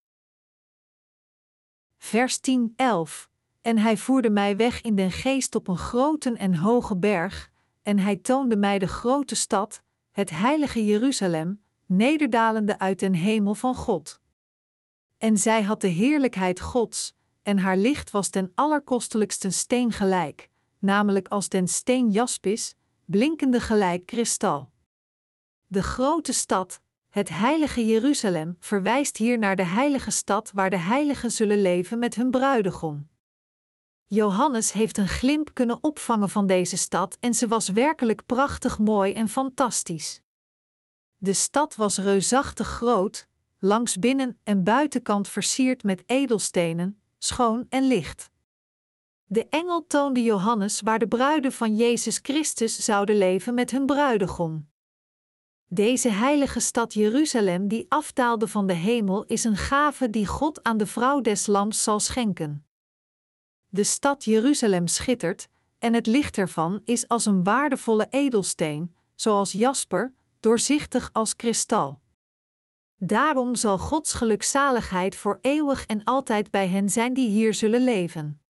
Vers 2.03 2.39
10, 2.39 2.73
11. 2.75 3.29
En 3.61 3.77
hij 3.77 3.97
voerde 3.97 4.29
mij 4.29 4.55
weg 4.55 4.81
in 4.81 4.95
den 4.95 5.11
geest 5.11 5.55
op 5.55 5.67
een 5.67 5.77
grote 5.77 6.33
en 6.33 6.55
hoge 6.55 6.97
berg, 6.97 7.51
en 7.81 7.99
hij 7.99 8.15
toonde 8.15 8.55
mij 8.55 8.79
de 8.79 8.87
grote 8.87 9.35
stad, 9.35 9.81
het 10.11 10.29
heilige 10.29 10.85
Jeruzalem, 10.85 11.63
nederdalende 11.85 12.79
uit 12.79 12.99
den 12.99 13.13
hemel 13.13 13.55
van 13.55 13.75
God. 13.75 14.21
En 15.17 15.37
zij 15.37 15.61
had 15.61 15.81
de 15.81 15.87
heerlijkheid 15.87 16.59
Gods, 16.59 17.15
en 17.43 17.57
haar 17.57 17.77
licht 17.77 18.11
was 18.11 18.31
den 18.31 18.51
allerkostelijkste 18.55 19.49
steen 19.49 19.91
gelijk, 19.91 20.49
namelijk 20.79 21.27
als 21.27 21.49
den 21.49 21.67
steen 21.67 22.09
jaspis, 22.09 22.75
blinkende 23.05 23.59
gelijk 23.59 24.05
kristal. 24.05 24.71
De 25.67 25.83
grote 25.83 26.33
stad, 26.33 26.81
het 27.11 27.29
heilige 27.29 27.85
Jeruzalem, 27.85 28.55
verwijst 28.59 29.17
hier 29.17 29.37
naar 29.37 29.55
de 29.55 29.65
heilige 29.65 30.11
stad 30.11 30.51
waar 30.53 30.69
de 30.69 30.77
heiligen 30.77 31.31
zullen 31.31 31.61
leven 31.61 31.99
met 31.99 32.15
hun 32.15 32.31
bruidegom. 32.31 33.09
Johannes 34.05 34.71
heeft 34.71 34.97
een 34.97 35.07
glimp 35.07 35.53
kunnen 35.53 35.83
opvangen 35.83 36.29
van 36.29 36.47
deze 36.47 36.77
stad 36.77 37.17
en 37.19 37.33
ze 37.33 37.47
was 37.47 37.69
werkelijk 37.69 38.25
prachtig 38.25 38.79
mooi 38.79 39.13
en 39.13 39.29
fantastisch. 39.29 40.21
De 41.17 41.33
stad 41.33 41.75
was 41.75 41.97
reusachtig 41.97 42.67
groot, 42.67 43.27
langs 43.59 43.97
binnen- 43.97 44.39
en 44.43 44.63
buitenkant 44.63 45.27
versierd 45.27 45.83
met 45.83 46.03
edelstenen, 46.05 47.01
schoon 47.17 47.65
en 47.69 47.87
licht. 47.87 48.29
De 49.25 49.47
engel 49.49 49.87
toonde 49.87 50.23
Johannes 50.23 50.81
waar 50.81 50.99
de 50.99 51.07
bruiden 51.07 51.51
van 51.51 51.75
Jezus 51.75 52.19
Christus 52.21 52.75
zouden 52.75 53.17
leven 53.17 53.53
met 53.53 53.71
hun 53.71 53.85
bruidegom. 53.85 54.70
Deze 55.73 56.09
heilige 56.09 56.59
stad 56.59 56.93
Jeruzalem, 56.93 57.67
die 57.67 57.85
aftaalde 57.89 58.47
van 58.47 58.67
de 58.67 58.73
hemel, 58.73 59.23
is 59.25 59.43
een 59.43 59.57
gave 59.57 60.09
die 60.09 60.27
God 60.27 60.63
aan 60.63 60.77
de 60.77 60.85
vrouw 60.85 61.21
des 61.21 61.47
lams 61.47 61.83
zal 61.83 61.99
schenken. 61.99 62.65
De 63.67 63.83
stad 63.83 64.23
Jeruzalem 64.23 64.87
schittert, 64.87 65.47
en 65.79 65.93
het 65.93 66.07
licht 66.07 66.37
ervan 66.37 66.81
is 66.83 67.07
als 67.07 67.25
een 67.25 67.43
waardevolle 67.43 68.07
edelsteen, 68.09 68.95
zoals 69.15 69.51
jasper, 69.51 70.13
doorzichtig 70.39 71.09
als 71.13 71.35
kristal. 71.35 72.01
Daarom 72.95 73.55
zal 73.55 73.77
Gods 73.77 74.13
gelukzaligheid 74.13 75.15
voor 75.15 75.39
eeuwig 75.41 75.85
en 75.85 76.03
altijd 76.03 76.51
bij 76.51 76.67
hen 76.67 76.89
zijn 76.89 77.13
die 77.13 77.29
hier 77.29 77.53
zullen 77.53 77.83
leven. 77.83 78.41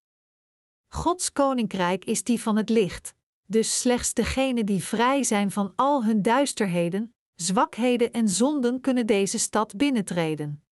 Gods 0.88 1.31
koninkrijk 1.31 2.05
is 2.05 2.23
die 2.23 2.41
van 2.41 2.57
het 2.57 2.69
licht, 2.69 3.13
dus 3.52 3.80
slechts 3.80 4.14
degenen 4.14 4.66
die 4.66 4.84
vrij 4.84 5.24
zijn 5.24 5.52
van 5.52 5.74
al 5.76 6.04
hun 6.04 6.22
duisterheden, 6.22 7.14
zwakheden 7.36 8.12
en 8.12 8.30
zonden 8.30 8.82
kunnen 8.82 9.08
deze 9.08 9.40
stad 9.40 9.78
binnentreden. 9.78 10.64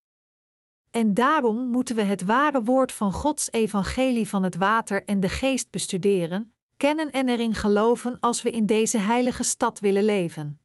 En 0.92 1.14
daarom 1.14 1.68
moeten 1.68 1.96
we 1.96 2.02
het 2.02 2.24
ware 2.24 2.64
woord 2.64 2.92
van 2.92 3.12
Gods 3.14 3.52
evangelie 3.52 4.28
van 4.28 4.44
het 4.44 4.56
water 4.56 5.06
en 5.06 5.20
de 5.20 5.30
geest 5.30 5.70
bestuderen, 5.70 6.54
kennen 6.78 7.12
en 7.12 7.30
erin 7.30 7.56
geloven 7.56 8.20
als 8.20 8.42
we 8.42 8.52
in 8.52 8.66
deze 8.66 8.98
heilige 8.98 9.44
stad 9.44 9.80
willen 9.80 10.04
leven. 10.04 10.60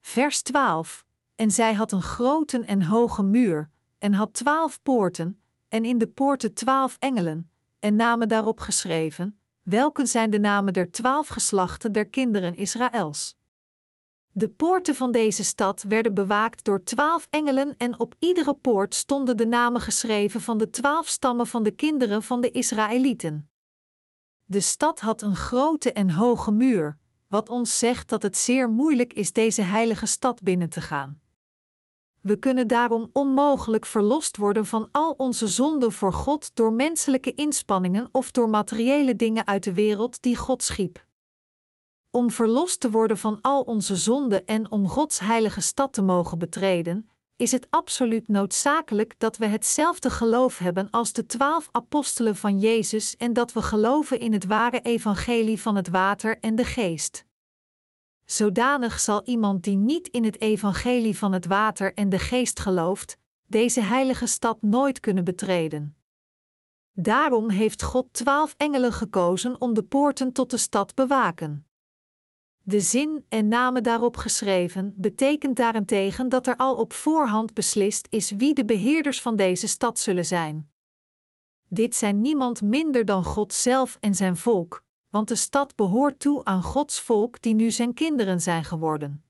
Vers 0.00 0.42
12. 0.42 1.04
En 1.34 1.50
zij 1.50 1.74
had 1.74 1.92
een 1.92 2.02
grote 2.02 2.64
en 2.64 2.82
hoge 2.82 3.22
muur, 3.22 3.70
en 3.98 4.12
had 4.12 4.34
twaalf 4.34 4.82
poorten, 4.82 5.42
en 5.68 5.84
in 5.84 5.98
de 5.98 6.08
poorten 6.08 6.54
twaalf 6.54 6.96
engelen, 6.98 7.50
en 7.78 7.96
namen 7.96 8.28
daarop 8.28 8.60
geschreven, 8.60 9.38
welke 9.64 10.06
zijn 10.06 10.30
de 10.30 10.38
namen 10.38 10.72
der 10.72 10.90
twaalf 10.90 11.28
geslachten 11.28 11.92
der 11.92 12.08
kinderen 12.08 12.56
Israëls. 12.56 13.36
De 14.30 14.48
poorten 14.48 14.94
van 14.94 15.12
deze 15.12 15.44
stad 15.44 15.84
werden 15.88 16.14
bewaakt 16.14 16.64
door 16.64 16.84
twaalf 16.84 17.26
engelen 17.30 17.74
en 17.76 17.98
op 17.98 18.14
iedere 18.18 18.54
poort 18.54 18.94
stonden 18.94 19.36
de 19.36 19.46
namen 19.46 19.80
geschreven 19.80 20.40
van 20.40 20.58
de 20.58 20.70
twaalf 20.70 21.08
stammen 21.08 21.46
van 21.46 21.62
de 21.62 21.70
kinderen 21.70 22.22
van 22.22 22.40
de 22.40 22.50
Israëlieten. 22.50 23.50
De 24.44 24.60
stad 24.60 25.00
had 25.00 25.22
een 25.22 25.36
grote 25.36 25.92
en 25.92 26.10
hoge 26.10 26.52
muur, 26.52 26.98
wat 27.28 27.48
ons 27.48 27.78
zegt 27.78 28.08
dat 28.08 28.22
het 28.22 28.36
zeer 28.36 28.68
moeilijk 28.70 29.12
is 29.12 29.32
deze 29.32 29.62
heilige 29.62 30.06
stad 30.06 30.42
binnen 30.42 30.68
te 30.68 30.80
gaan. 30.80 31.20
We 32.24 32.36
kunnen 32.36 32.66
daarom 32.66 33.10
onmogelijk 33.12 33.86
verlost 33.86 34.36
worden 34.36 34.66
van 34.66 34.88
al 34.92 35.14
onze 35.16 35.46
zonden 35.48 35.92
voor 35.92 36.12
God 36.12 36.50
door 36.54 36.72
menselijke 36.72 37.34
inspanningen 37.34 38.08
of 38.12 38.30
door 38.30 38.48
materiële 38.48 39.16
dingen 39.16 39.46
uit 39.46 39.64
de 39.64 39.72
wereld 39.72 40.22
die 40.22 40.36
God 40.36 40.62
schiep. 40.62 41.06
Om 42.10 42.30
verlost 42.30 42.80
te 42.80 42.90
worden 42.90 43.18
van 43.18 43.38
al 43.40 43.62
onze 43.62 43.96
zonden 43.96 44.46
en 44.46 44.70
om 44.70 44.88
Gods 44.88 45.18
heilige 45.18 45.60
stad 45.60 45.92
te 45.92 46.02
mogen 46.02 46.38
betreden, 46.38 47.10
is 47.36 47.52
het 47.52 47.66
absoluut 47.70 48.28
noodzakelijk 48.28 49.14
dat 49.18 49.36
we 49.36 49.46
hetzelfde 49.46 50.10
geloof 50.10 50.58
hebben 50.58 50.90
als 50.90 51.12
de 51.12 51.26
twaalf 51.26 51.68
apostelen 51.72 52.36
van 52.36 52.58
Jezus 52.58 53.16
en 53.16 53.32
dat 53.32 53.52
we 53.52 53.62
geloven 53.62 54.20
in 54.20 54.32
het 54.32 54.46
ware 54.46 54.80
evangelie 54.80 55.60
van 55.60 55.76
het 55.76 55.88
water 55.88 56.38
en 56.40 56.54
de 56.54 56.64
geest. 56.64 57.23
Zodanig 58.24 59.00
zal 59.00 59.24
iemand 59.24 59.64
die 59.64 59.76
niet 59.76 60.08
in 60.08 60.24
het 60.24 60.40
evangelie 60.40 61.18
van 61.18 61.32
het 61.32 61.46
water 61.46 61.94
en 61.94 62.08
de 62.08 62.18
geest 62.18 62.60
gelooft, 62.60 63.18
deze 63.46 63.80
heilige 63.80 64.26
stad 64.26 64.62
nooit 64.62 65.00
kunnen 65.00 65.24
betreden. 65.24 65.96
Daarom 66.92 67.50
heeft 67.50 67.82
God 67.82 68.06
twaalf 68.12 68.54
engelen 68.56 68.92
gekozen 68.92 69.60
om 69.60 69.74
de 69.74 69.82
poorten 69.82 70.32
tot 70.32 70.50
de 70.50 70.56
stad 70.56 70.94
bewaken. 70.94 71.66
De 72.62 72.80
zin 72.80 73.24
en 73.28 73.48
namen 73.48 73.82
daarop 73.82 74.16
geschreven 74.16 74.94
betekent 74.96 75.56
daarentegen 75.56 76.28
dat 76.28 76.46
er 76.46 76.56
al 76.56 76.76
op 76.76 76.92
voorhand 76.92 77.54
beslist 77.54 78.06
is 78.10 78.30
wie 78.30 78.54
de 78.54 78.64
beheerders 78.64 79.20
van 79.20 79.36
deze 79.36 79.68
stad 79.68 79.98
zullen 79.98 80.24
zijn. 80.24 80.70
Dit 81.68 81.94
zijn 81.94 82.20
niemand 82.20 82.62
minder 82.62 83.04
dan 83.04 83.24
God 83.24 83.52
zelf 83.52 83.96
en 84.00 84.14
zijn 84.14 84.36
volk, 84.36 84.83
want 85.14 85.28
de 85.28 85.36
stad 85.36 85.76
behoort 85.76 86.18
toe 86.18 86.44
aan 86.44 86.62
Gods 86.62 87.00
volk 87.00 87.42
die 87.42 87.54
nu 87.54 87.70
zijn 87.70 87.94
kinderen 87.94 88.40
zijn 88.40 88.64
geworden. 88.64 89.24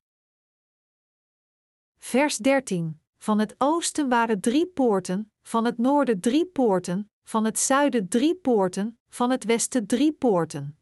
Vers 1.98 2.36
13. 2.36 3.00
Van 3.18 3.38
het 3.38 3.54
oosten 3.58 4.08
waren 4.08 4.40
drie 4.40 4.66
poorten, 4.66 5.32
van 5.42 5.64
het 5.64 5.78
noorden 5.78 6.20
drie 6.20 6.46
poorten, 6.46 7.10
van 7.22 7.44
het 7.44 7.58
zuiden 7.58 8.08
drie 8.08 8.34
poorten, 8.34 8.98
van 9.08 9.30
het 9.30 9.44
westen 9.44 9.86
drie 9.86 10.12
poorten. 10.12 10.78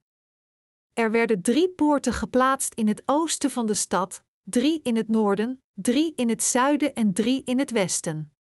Er 0.93 1.11
werden 1.11 1.43
drie 1.43 1.69
poorten 1.69 2.13
geplaatst 2.13 2.75
in 2.75 2.89
het 2.89 3.03
oosten 3.07 3.51
van 3.51 3.67
de 3.67 3.75
stad, 3.75 4.25
drie 4.43 4.81
in 4.83 4.97
het 4.97 5.09
noorden, 5.09 5.63
drie 5.75 6.13
in 6.15 6.29
het 6.29 6.43
zuiden 6.43 6.95
en 6.95 7.13
drie 7.13 7.43
in 7.45 7.59
het 7.59 7.71
westen. 7.71 8.33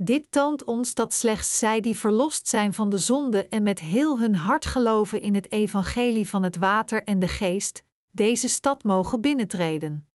Dit 0.00 0.30
toont 0.30 0.64
ons 0.64 0.94
dat 0.94 1.12
slechts 1.12 1.58
zij 1.58 1.80
die 1.80 1.96
verlost 1.96 2.48
zijn 2.48 2.74
van 2.74 2.90
de 2.90 2.98
zonde 2.98 3.48
en 3.48 3.62
met 3.62 3.80
heel 3.80 4.18
hun 4.18 4.34
hart 4.34 4.66
geloven 4.66 5.20
in 5.20 5.34
het 5.34 5.52
evangelie 5.52 6.28
van 6.28 6.42
het 6.42 6.56
water 6.56 7.04
en 7.04 7.18
de 7.18 7.28
geest, 7.28 7.84
deze 8.10 8.48
stad 8.48 8.84
mogen 8.84 9.20
binnentreden. 9.20 10.08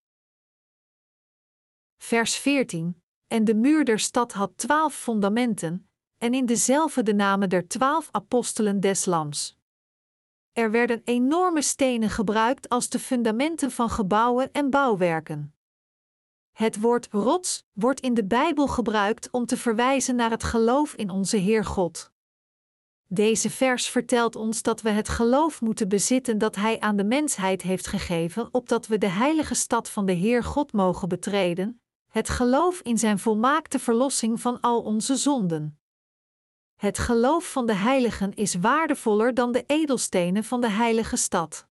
Vers 1.97 2.35
14: 2.35 3.01
En 3.27 3.43
de 3.43 3.55
muur 3.55 3.85
der 3.85 3.99
stad 3.99 4.33
had 4.33 4.57
twaalf 4.57 4.95
fundamenten, 4.95 5.89
en 6.17 6.33
in 6.33 6.45
dezelfde 6.45 7.03
de 7.03 7.13
namen 7.13 7.49
der 7.49 7.67
twaalf 7.67 8.09
apostelen 8.11 8.79
des 8.79 9.05
Lams. 9.05 9.57
Er 10.51 10.71
werden 10.71 11.01
enorme 11.03 11.61
stenen 11.61 12.09
gebruikt 12.09 12.69
als 12.69 12.89
de 12.89 12.99
fundamenten 12.99 13.71
van 13.71 13.89
gebouwen 13.89 14.51
en 14.51 14.69
bouwwerken. 14.69 15.52
Het 16.53 16.79
woord 16.81 17.07
rots 17.11 17.65
wordt 17.71 17.99
in 17.99 18.13
de 18.13 18.25
Bijbel 18.25 18.67
gebruikt 18.67 19.31
om 19.31 19.45
te 19.45 19.57
verwijzen 19.57 20.15
naar 20.15 20.29
het 20.29 20.43
geloof 20.43 20.93
in 20.93 21.09
onze 21.09 21.37
Heer 21.37 21.65
God. 21.65 22.11
Deze 23.07 23.49
vers 23.49 23.87
vertelt 23.87 24.35
ons 24.35 24.61
dat 24.61 24.81
we 24.81 24.89
het 24.89 25.09
geloof 25.09 25.61
moeten 25.61 25.89
bezitten 25.89 26.37
dat 26.37 26.55
Hij 26.55 26.79
aan 26.79 26.95
de 26.95 27.03
mensheid 27.03 27.61
heeft 27.61 27.87
gegeven, 27.87 28.53
opdat 28.53 28.87
we 28.87 28.97
de 28.97 29.07
heilige 29.07 29.53
stad 29.53 29.89
van 29.89 30.05
de 30.05 30.11
Heer 30.11 30.43
God 30.43 30.73
mogen 30.73 31.09
betreden, 31.09 31.81
het 32.07 32.29
geloof 32.29 32.79
in 32.81 32.97
Zijn 32.97 33.19
volmaakte 33.19 33.79
verlossing 33.79 34.41
van 34.41 34.59
al 34.61 34.81
onze 34.81 35.15
zonden. 35.15 35.79
Het 36.75 36.99
geloof 36.99 37.51
van 37.51 37.65
de 37.65 37.75
heiligen 37.75 38.33
is 38.33 38.55
waardevoller 38.55 39.33
dan 39.33 39.51
de 39.51 39.63
edelstenen 39.67 40.43
van 40.43 40.61
de 40.61 40.69
heilige 40.69 41.15
stad. 41.15 41.67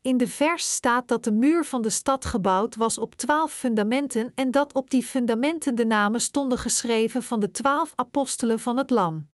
In 0.00 0.16
de 0.16 0.28
vers 0.28 0.74
staat 0.74 1.08
dat 1.08 1.24
de 1.24 1.32
muur 1.32 1.64
van 1.64 1.82
de 1.82 1.90
stad 1.90 2.24
gebouwd 2.24 2.76
was 2.76 2.98
op 2.98 3.14
twaalf 3.14 3.52
fundamenten 3.52 4.32
en 4.34 4.50
dat 4.50 4.74
op 4.74 4.90
die 4.90 5.02
fundamenten 5.02 5.74
de 5.74 5.86
namen 5.86 6.20
stonden 6.20 6.58
geschreven 6.58 7.22
van 7.22 7.40
de 7.40 7.50
twaalf 7.50 7.92
apostelen 7.94 8.60
van 8.60 8.76
het 8.76 8.90
Lam. 8.90 9.30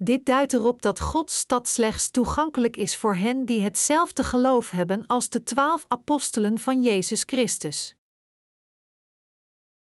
Dit 0.00 0.24
duidt 0.24 0.52
erop 0.52 0.82
dat 0.82 1.00
Gods 1.00 1.38
stad 1.38 1.68
slechts 1.68 2.10
toegankelijk 2.10 2.76
is 2.76 2.96
voor 2.96 3.14
hen 3.14 3.44
die 3.44 3.60
hetzelfde 3.60 4.24
geloof 4.24 4.70
hebben 4.70 5.06
als 5.06 5.28
de 5.28 5.42
twaalf 5.42 5.84
apostelen 5.88 6.58
van 6.58 6.82
Jezus 6.82 7.22
Christus. 7.26 7.96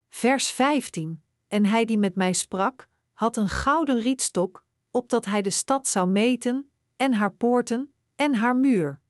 Vers 0.09 0.51
15: 0.51 1.23
En 1.49 1.67
hij 1.67 1.85
die 1.85 1.99
met 1.99 2.15
mij 2.15 2.33
sprak, 2.33 2.89
had 3.13 3.37
een 3.37 3.49
gouden 3.49 4.01
rietstok, 4.01 4.65
opdat 4.91 5.25
hij 5.25 5.43
de 5.43 5.51
stad 5.51 5.89
zou 5.89 6.09
meten, 6.09 6.71
en 6.97 7.13
haar 7.13 7.33
poorten, 7.33 7.93
en 8.15 8.35
haar 8.35 8.57
muur. 8.57 9.01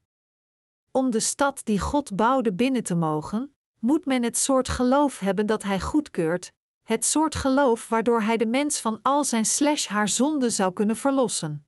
Om 0.96 1.11
de 1.11 1.20
stad 1.20 1.61
die 1.64 1.80
God 1.80 2.16
bouwde 2.16 2.52
binnen 2.52 2.82
te 2.82 2.94
mogen, 2.94 3.54
moet 3.78 4.04
men 4.04 4.22
het 4.22 4.37
soort 4.37 4.68
geloof 4.68 5.18
hebben 5.18 5.46
dat 5.46 5.62
hij 5.62 5.80
goedkeurt, 5.80 6.52
het 6.82 7.04
soort 7.04 7.35
geloof 7.35 7.88
waardoor 7.88 8.22
hij 8.22 8.37
de 8.37 8.46
mens 8.46 8.80
van 8.80 8.98
al 9.02 9.24
zijn 9.24 9.44
slash 9.44 9.87
haar 9.87 10.09
zonde 10.09 10.50
zou 10.50 10.72
kunnen 10.72 10.96
verlossen. 10.96 11.66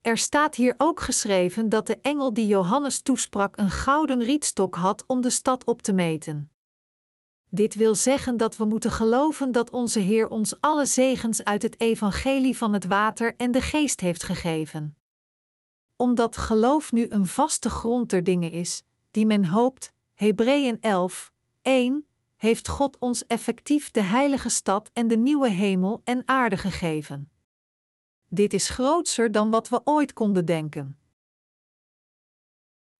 Er 0.00 0.18
staat 0.18 0.54
hier 0.54 0.74
ook 0.76 1.00
geschreven 1.00 1.68
dat 1.68 1.86
de 1.86 1.98
engel 2.00 2.34
die 2.34 2.46
Johannes 2.46 3.00
toesprak 3.02 3.56
een 3.56 3.70
gouden 3.70 4.22
rietstok 4.22 4.74
had 4.74 5.04
om 5.06 5.20
de 5.20 5.30
stad 5.30 5.64
op 5.64 5.82
te 5.82 5.92
meten. 5.92 6.50
Dit 7.50 7.74
wil 7.74 7.94
zeggen 7.94 8.36
dat 8.36 8.56
we 8.56 8.64
moeten 8.64 8.90
geloven 8.90 9.52
dat 9.52 9.70
onze 9.70 10.00
Heer 10.00 10.28
ons 10.28 10.60
alle 10.60 10.86
zegens 10.86 11.44
uit 11.44 11.62
het 11.62 11.80
evangelie 11.80 12.56
van 12.56 12.72
het 12.72 12.86
water 12.86 13.34
en 13.36 13.50
de 13.50 13.60
geest 13.60 14.00
heeft 14.00 14.22
gegeven. 14.22 14.96
Omdat 15.96 16.36
geloof 16.36 16.92
nu 16.92 17.06
een 17.08 17.26
vaste 17.26 17.70
grond 17.70 18.10
der 18.10 18.24
dingen 18.24 18.50
is, 18.50 18.82
die 19.10 19.26
men 19.26 19.44
hoopt, 19.44 19.92
Hebreeën 20.14 20.80
11, 20.80 21.32
1, 21.62 22.06
heeft 22.36 22.68
God 22.68 22.98
ons 22.98 23.26
effectief 23.26 23.90
de 23.90 24.02
heilige 24.02 24.48
stad 24.48 24.90
en 24.92 25.08
de 25.08 25.16
nieuwe 25.16 25.48
hemel 25.48 26.00
en 26.04 26.22
aarde 26.28 26.56
gegeven. 26.56 27.30
Dit 28.28 28.52
is 28.52 28.68
grootser 28.68 29.32
dan 29.32 29.50
wat 29.50 29.68
we 29.68 29.80
ooit 29.84 30.12
konden 30.12 30.44
denken. 30.44 30.98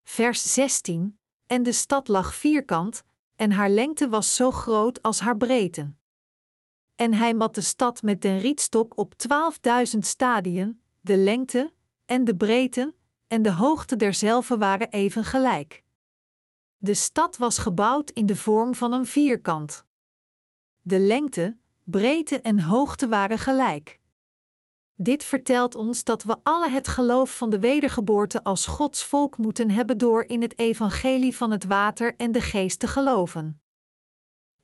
Vers 0.02 0.54
16: 0.54 1.18
En 1.46 1.62
de 1.62 1.72
stad 1.72 2.08
lag 2.08 2.34
vierkant, 2.34 3.04
en 3.36 3.50
haar 3.50 3.70
lengte 3.70 4.08
was 4.08 4.34
zo 4.34 4.50
groot 4.50 5.02
als 5.02 5.20
haar 5.20 5.36
breedte. 5.36 5.92
En 6.94 7.14
hij 7.14 7.34
mat 7.34 7.54
de 7.54 7.60
stad 7.60 8.02
met 8.02 8.22
den 8.22 8.38
rietstok 8.38 8.98
op 8.98 9.14
twaalfduizend 9.14 10.06
stadien, 10.06 10.82
de 11.00 11.16
lengte 11.16 11.72
en 12.06 12.24
de 12.24 12.36
breedte 12.36 12.94
en 13.26 13.42
de 13.42 13.52
hoogte 13.52 13.96
derzelve 13.96 14.58
waren 14.58 14.90
even 14.90 15.24
gelijk. 15.24 15.84
De 16.76 16.94
stad 16.94 17.36
was 17.36 17.58
gebouwd 17.58 18.10
in 18.10 18.26
de 18.26 18.36
vorm 18.36 18.74
van 18.74 18.92
een 18.92 19.06
vierkant. 19.06 19.86
De 20.80 20.98
lengte, 20.98 21.56
breedte 21.84 22.40
en 22.40 22.60
hoogte 22.60 23.08
waren 23.08 23.38
gelijk. 23.38 24.00
Dit 24.96 25.24
vertelt 25.24 25.74
ons 25.74 26.04
dat 26.04 26.22
we 26.22 26.36
alle 26.42 26.68
het 26.68 26.88
geloof 26.88 27.36
van 27.36 27.50
de 27.50 27.58
wedergeboorte 27.58 28.42
als 28.44 28.66
Gods 28.66 29.04
volk 29.04 29.38
moeten 29.38 29.70
hebben 29.70 29.98
door 29.98 30.24
in 30.24 30.42
het 30.42 30.58
evangelie 30.58 31.36
van 31.36 31.50
het 31.50 31.64
water 31.64 32.16
en 32.16 32.32
de 32.32 32.40
geest 32.40 32.78
te 32.80 32.86
geloven. 32.86 33.63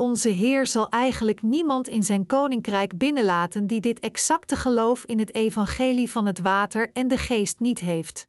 Onze 0.01 0.29
Heer 0.29 0.67
zal 0.67 0.89
eigenlijk 0.89 1.43
niemand 1.43 1.89
in 1.89 2.03
zijn 2.03 2.27
koninkrijk 2.27 2.99
binnenlaten 2.99 3.67
die 3.67 3.81
dit 3.81 3.99
exacte 3.99 4.57
geloof 4.57 5.05
in 5.05 5.19
het 5.19 5.35
evangelie 5.35 6.11
van 6.11 6.27
het 6.27 6.41
water 6.41 6.91
en 6.93 7.09
de 7.09 7.19
geest 7.19 7.59
niet 7.59 7.79
heeft. 7.79 8.29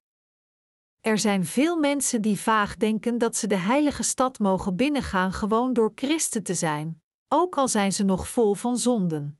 Er 1.01 1.17
zijn 1.17 1.45
veel 1.45 1.77
mensen 1.77 2.21
die 2.21 2.39
vaag 2.39 2.75
denken 2.75 3.17
dat 3.17 3.35
ze 3.35 3.47
de 3.47 3.57
heilige 3.57 4.03
stad 4.03 4.39
mogen 4.39 4.75
binnengaan 4.75 5.33
gewoon 5.33 5.73
door 5.73 5.91
christen 5.95 6.43
te 6.43 6.53
zijn, 6.53 7.01
ook 7.27 7.57
al 7.57 7.67
zijn 7.67 7.93
ze 7.93 8.03
nog 8.03 8.27
vol 8.27 8.53
van 8.53 8.77
zonden. 8.77 9.39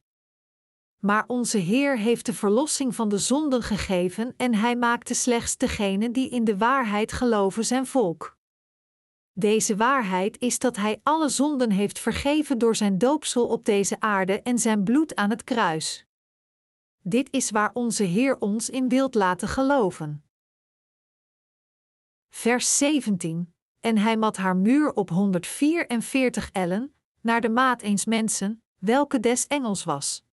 Maar 0.99 1.23
onze 1.27 1.57
Heer 1.57 1.97
heeft 1.97 2.25
de 2.25 2.33
verlossing 2.33 2.95
van 2.95 3.09
de 3.09 3.17
zonden 3.17 3.63
gegeven 3.63 4.33
en 4.37 4.55
Hij 4.55 4.75
maakte 4.75 5.13
slechts 5.13 5.57
degenen 5.57 6.11
die 6.11 6.29
in 6.29 6.43
de 6.43 6.57
waarheid 6.57 7.11
geloven 7.11 7.65
zijn 7.65 7.85
volk. 7.85 8.39
Deze 9.41 9.75
waarheid 9.75 10.39
is 10.39 10.60
dat 10.60 10.75
Hij 10.75 10.99
alle 11.04 11.30
zonden 11.30 11.71
heeft 11.71 11.99
vergeven 11.99 12.58
door 12.58 12.75
zijn 12.75 12.97
doopsel 12.97 13.47
op 13.47 13.65
deze 13.65 13.99
aarde 13.99 14.41
en 14.41 14.60
zijn 14.60 14.84
bloed 14.84 15.15
aan 15.15 15.30
het 15.30 15.43
kruis. 15.43 16.06
Dit 17.01 17.27
is 17.32 17.51
waar 17.51 17.71
onze 17.73 18.04
Heer 18.04 18.39
ons 18.39 18.69
in 18.69 18.89
wilt 18.89 19.15
laten 19.15 19.47
geloven. 19.47 20.23
Vers 22.30 22.77
17: 22.77 23.54
En 23.80 23.97
hij 23.97 24.17
mat 24.17 24.38
haar 24.38 24.56
muur 24.56 24.93
op 24.93 25.10
144 25.10 26.49
ellen, 26.51 26.93
naar 27.21 27.41
de 27.41 27.49
maat 27.49 27.82
eens 27.82 28.06
mensen, 28.06 28.63
welke 28.77 29.19
des 29.19 29.47
engels 29.47 29.84
was. 29.84 30.25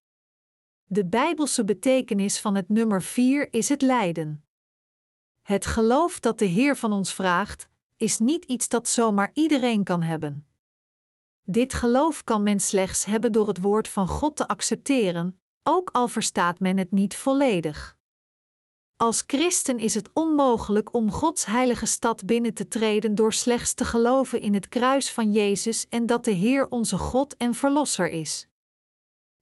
De 0.84 1.06
bijbelse 1.06 1.64
betekenis 1.64 2.40
van 2.40 2.56
het 2.56 2.70
nummer 2.70 3.02
4 3.02 3.54
is 3.54 3.70
het 3.70 3.82
lijden. 3.82 4.46
Het 5.42 5.66
geloof 5.66 6.20
dat 6.20 6.40
de 6.40 6.46
Heer 6.46 6.76
van 6.78 6.92
ons 6.92 7.14
vraagt, 7.14 7.70
is 7.98 8.20
niet 8.20 8.46
iets 8.46 8.70
dat 8.70 8.88
zomaar 8.88 9.32
iedereen 9.34 9.84
kan 9.84 10.02
hebben. 10.02 10.48
Dit 11.44 11.74
geloof 11.74 12.24
kan 12.24 12.44
men 12.44 12.60
slechts 12.60 13.06
hebben 13.06 13.32
door 13.32 13.48
het 13.48 13.62
woord 13.62 13.88
van 13.88 14.08
God 14.08 14.36
te 14.36 14.48
accepteren, 14.48 15.40
ook 15.64 15.90
al 15.92 16.08
verstaat 16.08 16.60
men 16.60 16.78
het 16.78 16.92
niet 16.92 17.16
volledig. 17.16 17.98
Als 18.98 19.24
christen 19.28 19.80
is 19.80 19.94
het 19.94 20.10
onmogelijk 20.14 20.94
om 20.94 21.12
Gods 21.12 21.46
heilige 21.46 21.86
stad 21.86 22.26
binnen 22.26 22.54
te 22.54 22.68
treden 22.68 23.16
door 23.16 23.34
slechts 23.34 23.74
te 23.74 23.86
geloven 23.86 24.42
in 24.42 24.54
het 24.54 24.68
kruis 24.68 25.12
van 25.12 25.32
Jezus 25.32 25.88
en 25.88 26.06
dat 26.06 26.26
de 26.26 26.32
Heer 26.32 26.70
onze 26.70 26.98
God 26.98 27.38
en 27.38 27.54
Verlosser 27.54 28.10
is. 28.10 28.48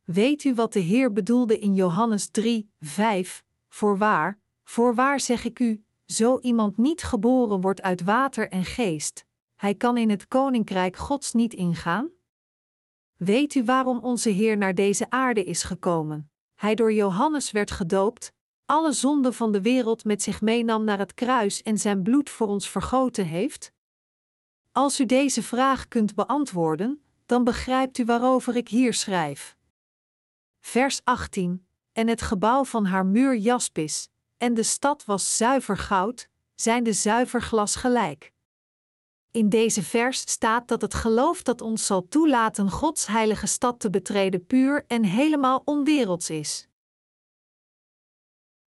Weet 0.03 0.43
u 0.43 0.53
wat 0.53 0.73
de 0.73 0.79
Heer 0.79 1.13
bedoelde 1.13 1.59
in 1.59 1.73
Johannes 1.73 2.29
3, 2.29 2.71
5? 2.79 3.43
Voorwaar, 3.67 4.39
voorwaar 4.63 5.19
zeg 5.19 5.45
ik 5.45 5.59
u, 5.59 5.84
zo 6.05 6.39
iemand 6.39 6.77
niet 6.77 7.03
geboren 7.03 7.61
wordt 7.61 7.81
uit 7.81 8.03
water 8.03 8.49
en 8.49 8.65
geest, 8.65 9.25
hij 9.55 9.75
kan 9.75 9.97
in 9.97 10.09
het 10.09 10.27
koninkrijk 10.27 10.95
Gods 10.95 11.33
niet 11.33 11.53
ingaan? 11.53 12.09
Weet 13.15 13.55
u 13.55 13.63
waarom 13.63 13.99
onze 13.99 14.29
Heer 14.29 14.57
naar 14.57 14.75
deze 14.75 15.09
aarde 15.09 15.43
is 15.43 15.63
gekomen? 15.63 16.31
Hij 16.55 16.75
door 16.75 16.93
Johannes 16.93 17.51
werd 17.51 17.71
gedoopt, 17.71 18.33
alle 18.65 18.91
zonden 18.91 19.33
van 19.33 19.51
de 19.51 19.61
wereld 19.61 20.03
met 20.03 20.21
zich 20.21 20.41
meenam 20.41 20.83
naar 20.83 20.99
het 20.99 21.13
kruis 21.13 21.61
en 21.61 21.77
zijn 21.77 22.03
bloed 22.03 22.29
voor 22.29 22.47
ons 22.47 22.69
vergoten 22.69 23.25
heeft? 23.25 23.71
Als 24.71 24.99
u 24.99 25.05
deze 25.05 25.43
vraag 25.43 25.87
kunt 25.87 26.15
beantwoorden, 26.15 27.03
dan 27.25 27.43
begrijpt 27.43 27.97
u 27.97 28.05
waarover 28.05 28.55
ik 28.55 28.67
hier 28.67 28.93
schrijf. 28.93 29.57
Vers 30.59 31.01
18: 31.03 31.67
En 31.91 32.07
het 32.07 32.21
gebouw 32.21 32.65
van 32.65 32.85
haar 32.85 33.05
muur 33.05 33.35
jaspis, 33.35 34.09
en 34.45 34.53
de 34.53 34.63
stad 34.63 35.05
was 35.05 35.37
zuiver 35.37 35.77
goud, 35.77 36.29
zijn 36.55 36.83
de 36.83 36.93
zuiver 36.93 37.41
glas 37.41 37.75
gelijk. 37.75 38.33
In 39.31 39.49
deze 39.49 39.83
vers 39.83 40.19
staat 40.19 40.67
dat 40.67 40.81
het 40.81 40.93
geloof 40.93 41.43
dat 41.43 41.61
ons 41.61 41.85
zal 41.85 42.07
toelaten 42.07 42.69
Gods 42.69 43.05
heilige 43.07 43.47
stad 43.47 43.79
te 43.79 43.89
betreden 43.89 44.45
puur 44.45 44.85
en 44.87 45.03
helemaal 45.03 45.61
onwerelds 45.65 46.29
is. 46.29 46.67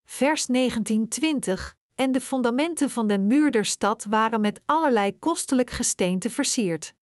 Vers 0.05 0.47
19:20 0.47 1.77
en 1.95 2.13
de 2.13 2.21
fundamenten 2.21 2.91
van 2.91 3.07
de 3.07 3.19
muur 3.19 3.51
der 3.51 3.65
stad 3.65 4.05
waren 4.05 4.41
met 4.41 4.61
allerlei 4.65 5.19
kostelijk 5.19 5.71
gesteente 5.71 6.31
versierd. 6.31 6.95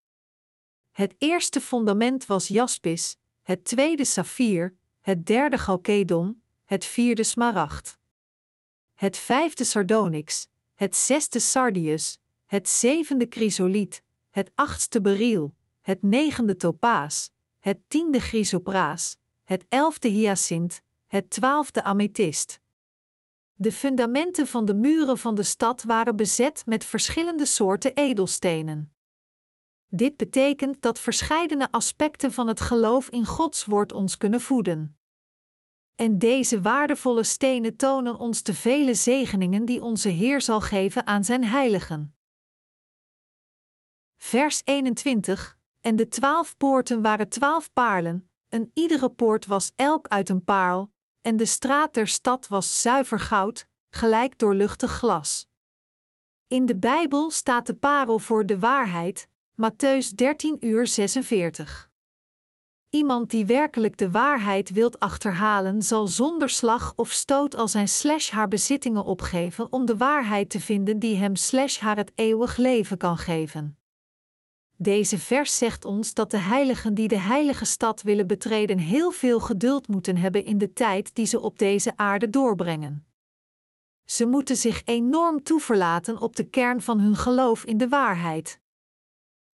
Het 0.92 1.16
eerste 1.18 1.62
fundament 1.62 2.26
was 2.26 2.48
jaspis, 2.48 3.18
het 3.42 3.66
tweede 3.66 4.06
saffier, 4.06 4.76
het 5.02 5.26
derde 5.26 5.58
chalkedon, 5.58 6.42
het 6.66 6.86
vierde 6.86 7.24
smaragd. 7.24 8.04
Het 8.96 9.18
vijfde 9.18 9.64
sardonyx, 9.64 10.48
het 10.74 10.96
zesde 10.96 11.40
sardius, 11.40 12.20
het 12.46 12.70
zevende 12.70 13.26
chrysoliet, 13.30 14.04
het 14.30 14.52
achtste 14.56 15.02
beryl, 15.02 15.56
het 15.82 16.02
negende 16.02 16.56
topaas, 16.56 17.32
het 17.60 17.80
tiende 17.88 18.20
chrysopraas, 18.20 19.18
het 19.44 19.66
elfde 19.70 20.08
hyacint, 20.08 20.82
het 21.08 21.30
twaalfde 21.30 21.84
amethyst. 21.84 22.60
De 23.54 23.72
fundamenten 23.72 24.48
van 24.48 24.66
de 24.66 24.74
muren 24.74 25.18
van 25.18 25.36
de 25.36 25.44
stad 25.44 25.84
waren 25.84 26.16
bezet 26.16 26.66
met 26.66 26.86
verschillende 26.86 27.46
soorten 27.46 27.94
edelstenen. 27.94 28.94
Dit 29.88 30.18
betekent 30.18 30.82
dat 30.82 31.00
verscheidene 31.00 31.72
aspecten 31.72 32.32
van 32.32 32.48
het 32.48 32.62
geloof 32.62 33.10
in 33.10 33.26
Gods 33.26 33.66
woord 33.66 33.92
ons 33.92 34.18
kunnen 34.18 34.42
voeden. 34.42 34.98
En 35.96 36.20
deze 36.20 36.62
waardevolle 36.62 37.24
stenen 37.24 37.76
tonen 37.76 38.18
ons 38.18 38.44
de 38.44 38.54
vele 38.54 38.94
zegeningen 38.94 39.66
die 39.66 39.82
onze 39.82 40.10
Heer 40.10 40.42
zal 40.42 40.62
geven 40.62 41.08
aan 41.08 41.24
zijn 41.24 41.44
heiligen. 41.44 42.16
Vers 44.18 44.62
21: 44.64 45.58
En 45.82 45.96
de 45.96 46.08
twaalf 46.08 46.58
poorten 46.58 47.02
waren 47.02 47.30
twaalf 47.30 47.74
paarlen, 47.74 48.30
en 48.48 48.72
iedere 48.74 49.10
poort 49.10 49.46
was 49.46 49.72
elk 49.76 50.08
uit 50.08 50.30
een 50.30 50.44
parel, 50.44 50.92
en 51.22 51.38
de 51.38 51.46
straat 51.46 51.94
der 51.94 52.08
stad 52.08 52.48
was 52.48 52.82
zuiver 52.82 53.20
goud, 53.20 53.68
gelijk 53.90 54.38
doorluchtig 54.38 54.92
glas. 54.92 55.48
In 56.48 56.66
de 56.66 56.78
Bijbel 56.78 57.32
staat 57.32 57.66
de 57.66 57.76
parel 57.76 58.20
voor 58.20 58.46
de 58.46 58.60
waarheid, 58.60 59.28
Matthäus 59.62 60.16
13 60.16 60.58
uur 60.60 60.88
46. 60.88 61.94
Iemand 62.90 63.30
die 63.30 63.46
werkelijk 63.46 63.98
de 63.98 64.12
waarheid 64.12 64.70
wilt 64.70 65.00
achterhalen, 65.00 65.82
zal 65.82 66.08
zonder 66.08 66.50
slag 66.50 66.94
of 66.96 67.12
stoot 67.12 67.56
al 67.56 67.68
zijn 67.68 67.88
slash 67.88 68.30
haar 68.30 68.48
bezittingen 68.48 69.04
opgeven 69.04 69.72
om 69.72 69.86
de 69.86 69.98
waarheid 69.98 70.50
te 70.50 70.60
vinden 70.60 71.00
die 71.00 71.16
hem 71.16 71.36
slash 71.36 71.80
haar 71.80 71.96
het 71.96 72.12
eeuwig 72.16 72.58
leven 72.58 72.98
kan 72.98 73.18
geven. 73.18 73.78
Deze 74.78 75.20
vers 75.20 75.58
zegt 75.58 75.86
ons 75.86 76.14
dat 76.14 76.32
de 76.32 76.38
heiligen 76.38 76.94
die 76.94 77.08
de 77.08 77.20
heilige 77.20 77.66
stad 77.66 78.02
willen 78.02 78.28
betreden 78.28 78.78
heel 78.78 79.12
veel 79.12 79.40
geduld 79.40 79.88
moeten 79.88 80.18
hebben 80.18 80.46
in 80.46 80.58
de 80.58 80.74
tijd 80.74 81.16
die 81.16 81.26
ze 81.26 81.40
op 81.40 81.60
deze 81.60 81.98
aarde 81.98 82.30
doorbrengen. 82.30 83.06
Ze 84.06 84.26
moeten 84.26 84.56
zich 84.56 84.82
enorm 84.86 85.44
toeverlaten 85.44 86.22
op 86.22 86.36
de 86.36 86.44
kern 86.44 86.82
van 86.82 87.00
hun 87.00 87.16
geloof 87.16 87.66
in 87.66 87.78
de 87.78 87.88
waarheid. 87.88 88.60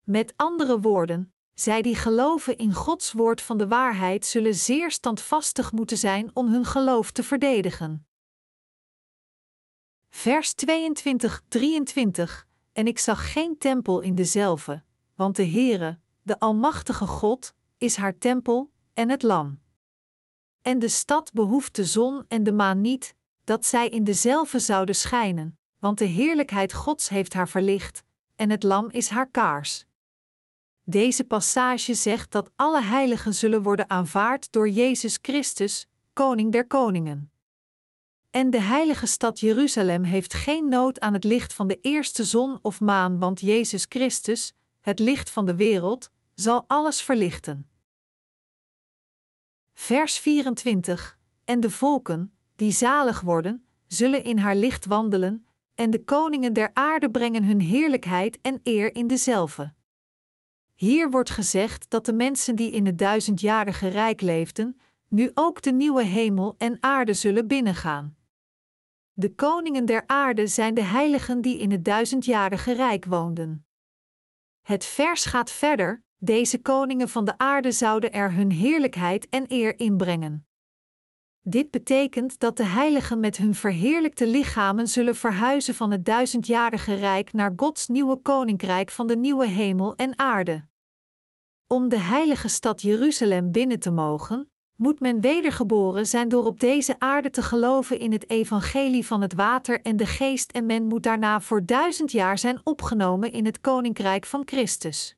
Met 0.04 0.34
andere 0.36 0.80
woorden, 0.80 1.31
zij 1.54 1.82
die 1.82 1.96
geloven 1.96 2.58
in 2.58 2.74
Gods 2.74 3.12
woord 3.12 3.42
van 3.42 3.58
de 3.58 3.68
waarheid 3.68 4.26
zullen 4.26 4.56
zeer 4.56 4.92
standvastig 4.92 5.72
moeten 5.72 5.98
zijn 5.98 6.30
om 6.34 6.48
hun 6.48 6.66
geloof 6.66 7.12
te 7.12 7.24
verdedigen. 7.24 8.06
Vers 10.10 10.54
22-23 10.54 12.48
En 12.74 12.88
ik 12.88 13.00
zag 13.00 13.32
geen 13.32 13.58
tempel 13.58 14.00
in 14.00 14.16
dezelve, 14.16 14.84
want 15.16 15.36
de 15.36 15.46
Heere, 15.46 16.00
de 16.22 16.40
Almachtige 16.40 17.08
God, 17.08 17.54
is 17.78 17.96
haar 17.96 18.18
tempel 18.18 18.72
en 18.94 19.10
het 19.10 19.24
Lam. 19.24 19.60
En 20.62 20.80
de 20.80 20.88
stad 20.88 21.34
behoeft 21.34 21.76
de 21.76 21.86
zon 21.86 22.26
en 22.28 22.44
de 22.44 22.52
maan 22.52 22.82
niet, 22.82 23.16
dat 23.44 23.66
zij 23.66 23.90
in 23.90 24.04
dezelve 24.04 24.60
zouden 24.60 24.96
schijnen, 24.96 25.60
want 25.80 25.98
de 25.98 26.06
heerlijkheid 26.06 26.74
Gods 26.74 27.10
heeft 27.10 27.34
haar 27.34 27.50
verlicht, 27.50 28.04
en 28.36 28.50
het 28.50 28.64
Lam 28.64 28.90
is 28.90 29.10
haar 29.10 29.30
kaars. 29.30 29.86
Deze 30.92 31.24
passage 31.24 31.94
zegt 31.94 32.32
dat 32.32 32.52
alle 32.56 32.82
heiligen 32.82 33.34
zullen 33.34 33.64
worden 33.64 33.90
aanvaard 33.90 34.52
door 34.52 34.70
Jezus 34.70 35.20
Christus, 35.22 35.88
Koning 36.14 36.52
der 36.52 36.68
Koningen. 36.68 37.32
En 38.30 38.50
de 38.50 38.62
heilige 38.62 39.06
stad 39.06 39.40
Jeruzalem 39.40 40.04
heeft 40.04 40.34
geen 40.34 40.70
nood 40.70 41.00
aan 41.00 41.14
het 41.14 41.24
licht 41.24 41.54
van 41.54 41.68
de 41.68 41.80
eerste 41.82 42.24
zon 42.24 42.60
of 42.62 42.80
maan, 42.80 43.20
want 43.20 43.40
Jezus 43.40 43.86
Christus, 43.90 44.54
het 44.82 45.00
licht 45.00 45.30
van 45.30 45.46
de 45.46 45.56
wereld, 45.56 46.12
zal 46.36 46.64
alles 46.68 47.02
verlichten. 47.02 47.70
Vers 49.74 50.18
24: 50.18 51.18
En 51.46 51.60
de 51.60 51.70
volken, 51.70 52.34
die 52.56 52.72
zalig 52.72 53.22
worden, 53.22 53.66
zullen 53.88 54.24
in 54.24 54.38
haar 54.38 54.56
licht 54.56 54.86
wandelen, 54.86 55.46
en 55.76 55.90
de 55.90 56.04
koningen 56.04 56.54
der 56.54 56.70
aarde 56.74 57.12
brengen 57.12 57.44
hun 57.44 57.62
heerlijkheid 57.62 58.40
en 58.42 58.60
eer 58.64 58.96
in 58.96 59.08
dezelve. 59.08 59.74
Hier 60.82 61.10
wordt 61.10 61.30
gezegd 61.30 61.90
dat 61.90 62.06
de 62.06 62.14
mensen 62.14 62.56
die 62.56 62.72
in 62.72 62.86
het 62.86 62.98
duizendjarige 62.98 63.88
rijk 63.88 64.22
leefden, 64.22 64.80
nu 65.08 65.32
ook 65.34 65.62
de 65.62 65.72
nieuwe 65.72 66.04
hemel 66.04 66.56
en 66.58 66.78
aarde 66.80 67.14
zullen 67.14 67.48
binnengaan. 67.48 68.18
De 69.14 69.36
koningen 69.36 69.86
der 69.86 70.04
aarde 70.06 70.48
zijn 70.48 70.74
de 70.74 70.84
heiligen 70.84 71.42
die 71.42 71.58
in 71.58 71.72
het 71.72 71.86
duizendjarige 71.86 72.74
rijk 72.74 73.06
woonden. 73.06 73.66
Het 74.62 74.86
vers 74.86 75.26
gaat 75.26 75.52
verder: 75.52 76.04
deze 76.18 76.62
koningen 76.62 77.10
van 77.10 77.26
de 77.26 77.38
aarde 77.38 77.72
zouden 77.72 78.12
er 78.12 78.34
hun 78.34 78.52
heerlijkheid 78.52 79.30
en 79.30 79.46
eer 79.48 79.80
inbrengen. 79.80 80.48
Dit 81.42 81.72
betekent 81.72 82.40
dat 82.40 82.58
de 82.58 82.66
heiligen 82.66 83.20
met 83.20 83.38
hun 83.38 83.56
verheerlijkte 83.56 84.28
lichamen 84.28 84.88
zullen 84.88 85.16
verhuizen 85.16 85.76
van 85.76 85.92
het 85.92 86.06
duizendjarige 86.06 86.94
rijk 86.94 87.34
naar 87.34 87.54
Gods 87.56 87.88
nieuwe 87.88 88.16
koninkrijk 88.16 88.92
van 88.92 89.08
de 89.08 89.18
nieuwe 89.18 89.48
hemel 89.48 89.96
en 89.96 90.20
aarde. 90.20 90.70
Om 91.72 91.90
de 91.90 92.00
heilige 92.00 92.48
stad 92.48 92.82
Jeruzalem 92.82 93.52
binnen 93.52 93.80
te 93.80 93.92
mogen, 93.92 94.52
moet 94.76 95.00
men 95.00 95.22
wedergeboren 95.22 96.08
zijn 96.08 96.30
door 96.30 96.46
op 96.46 96.60
deze 96.60 97.00
aarde 97.00 97.30
te 97.30 97.42
geloven 97.42 98.00
in 98.00 98.12
het 98.12 98.30
evangelie 98.30 99.06
van 99.06 99.22
het 99.22 99.34
water 99.34 99.82
en 99.82 99.98
de 99.98 100.06
geest 100.06 100.52
en 100.52 100.66
men 100.66 100.84
moet 100.84 101.04
daarna 101.04 101.42
voor 101.42 101.66
duizend 101.66 102.12
jaar 102.12 102.38
zijn 102.38 102.60
opgenomen 102.64 103.32
in 103.32 103.46
het 103.46 103.62
koninkrijk 103.62 104.26
van 104.26 104.42
Christus. 104.46 105.16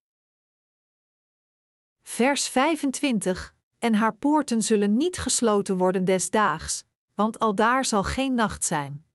Vers 2.04 2.48
25 2.48 3.56
En 3.80 3.96
haar 3.96 4.16
poorten 4.16 4.62
zullen 4.62 4.98
niet 4.98 5.18
gesloten 5.18 5.78
worden 5.78 6.06
desdaags, 6.06 6.86
want 7.14 7.40
aldaar 7.40 7.86
zal 7.86 8.04
geen 8.04 8.34
nacht 8.34 8.64
zijn. 8.64 9.06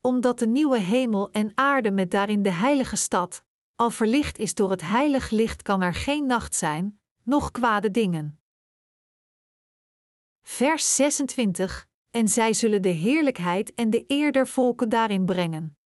Omdat 0.00 0.38
de 0.38 0.46
nieuwe 0.46 0.78
hemel 0.78 1.30
en 1.30 1.52
aarde 1.54 1.90
met 1.90 2.10
daarin 2.10 2.42
de 2.42 2.52
heilige 2.52 2.96
stad, 2.96 3.44
al 3.80 3.90
verlicht 3.90 4.38
is 4.38 4.54
door 4.54 4.70
het 4.70 4.80
heilig 4.80 5.30
licht, 5.30 5.62
kan 5.62 5.82
er 5.82 5.94
geen 5.94 6.26
nacht 6.26 6.54
zijn, 6.54 7.00
noch 7.22 7.50
kwade 7.50 7.90
dingen. 7.90 8.40
Vers 10.42 10.94
26: 10.94 11.86
En 12.10 12.28
zij 12.28 12.52
zullen 12.52 12.82
de 12.82 12.88
heerlijkheid 12.88 13.74
en 13.74 13.90
de 13.90 14.04
eer 14.06 14.32
der 14.32 14.48
volken 14.48 14.88
daarin 14.88 15.24
brengen. 15.24 15.76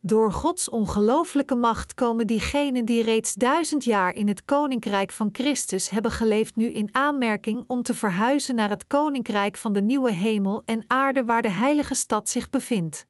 Door 0.00 0.32
Gods 0.32 0.68
ongelooflijke 0.68 1.54
macht 1.54 1.94
komen 1.94 2.26
diegenen 2.26 2.84
die 2.84 3.02
reeds 3.02 3.34
duizend 3.34 3.84
jaar 3.84 4.14
in 4.14 4.28
het 4.28 4.44
koninkrijk 4.44 5.10
van 5.10 5.28
Christus 5.32 5.90
hebben 5.90 6.10
geleefd, 6.10 6.56
nu 6.56 6.72
in 6.72 6.94
aanmerking 6.94 7.64
om 7.66 7.82
te 7.82 7.94
verhuizen 7.94 8.54
naar 8.54 8.70
het 8.70 8.86
koninkrijk 8.86 9.56
van 9.56 9.72
de 9.72 9.82
nieuwe 9.82 10.12
hemel 10.12 10.62
en 10.64 10.84
aarde 10.86 11.24
waar 11.24 11.42
de 11.42 11.50
heilige 11.50 11.94
stad 11.94 12.28
zich 12.28 12.50
bevindt. 12.50 13.06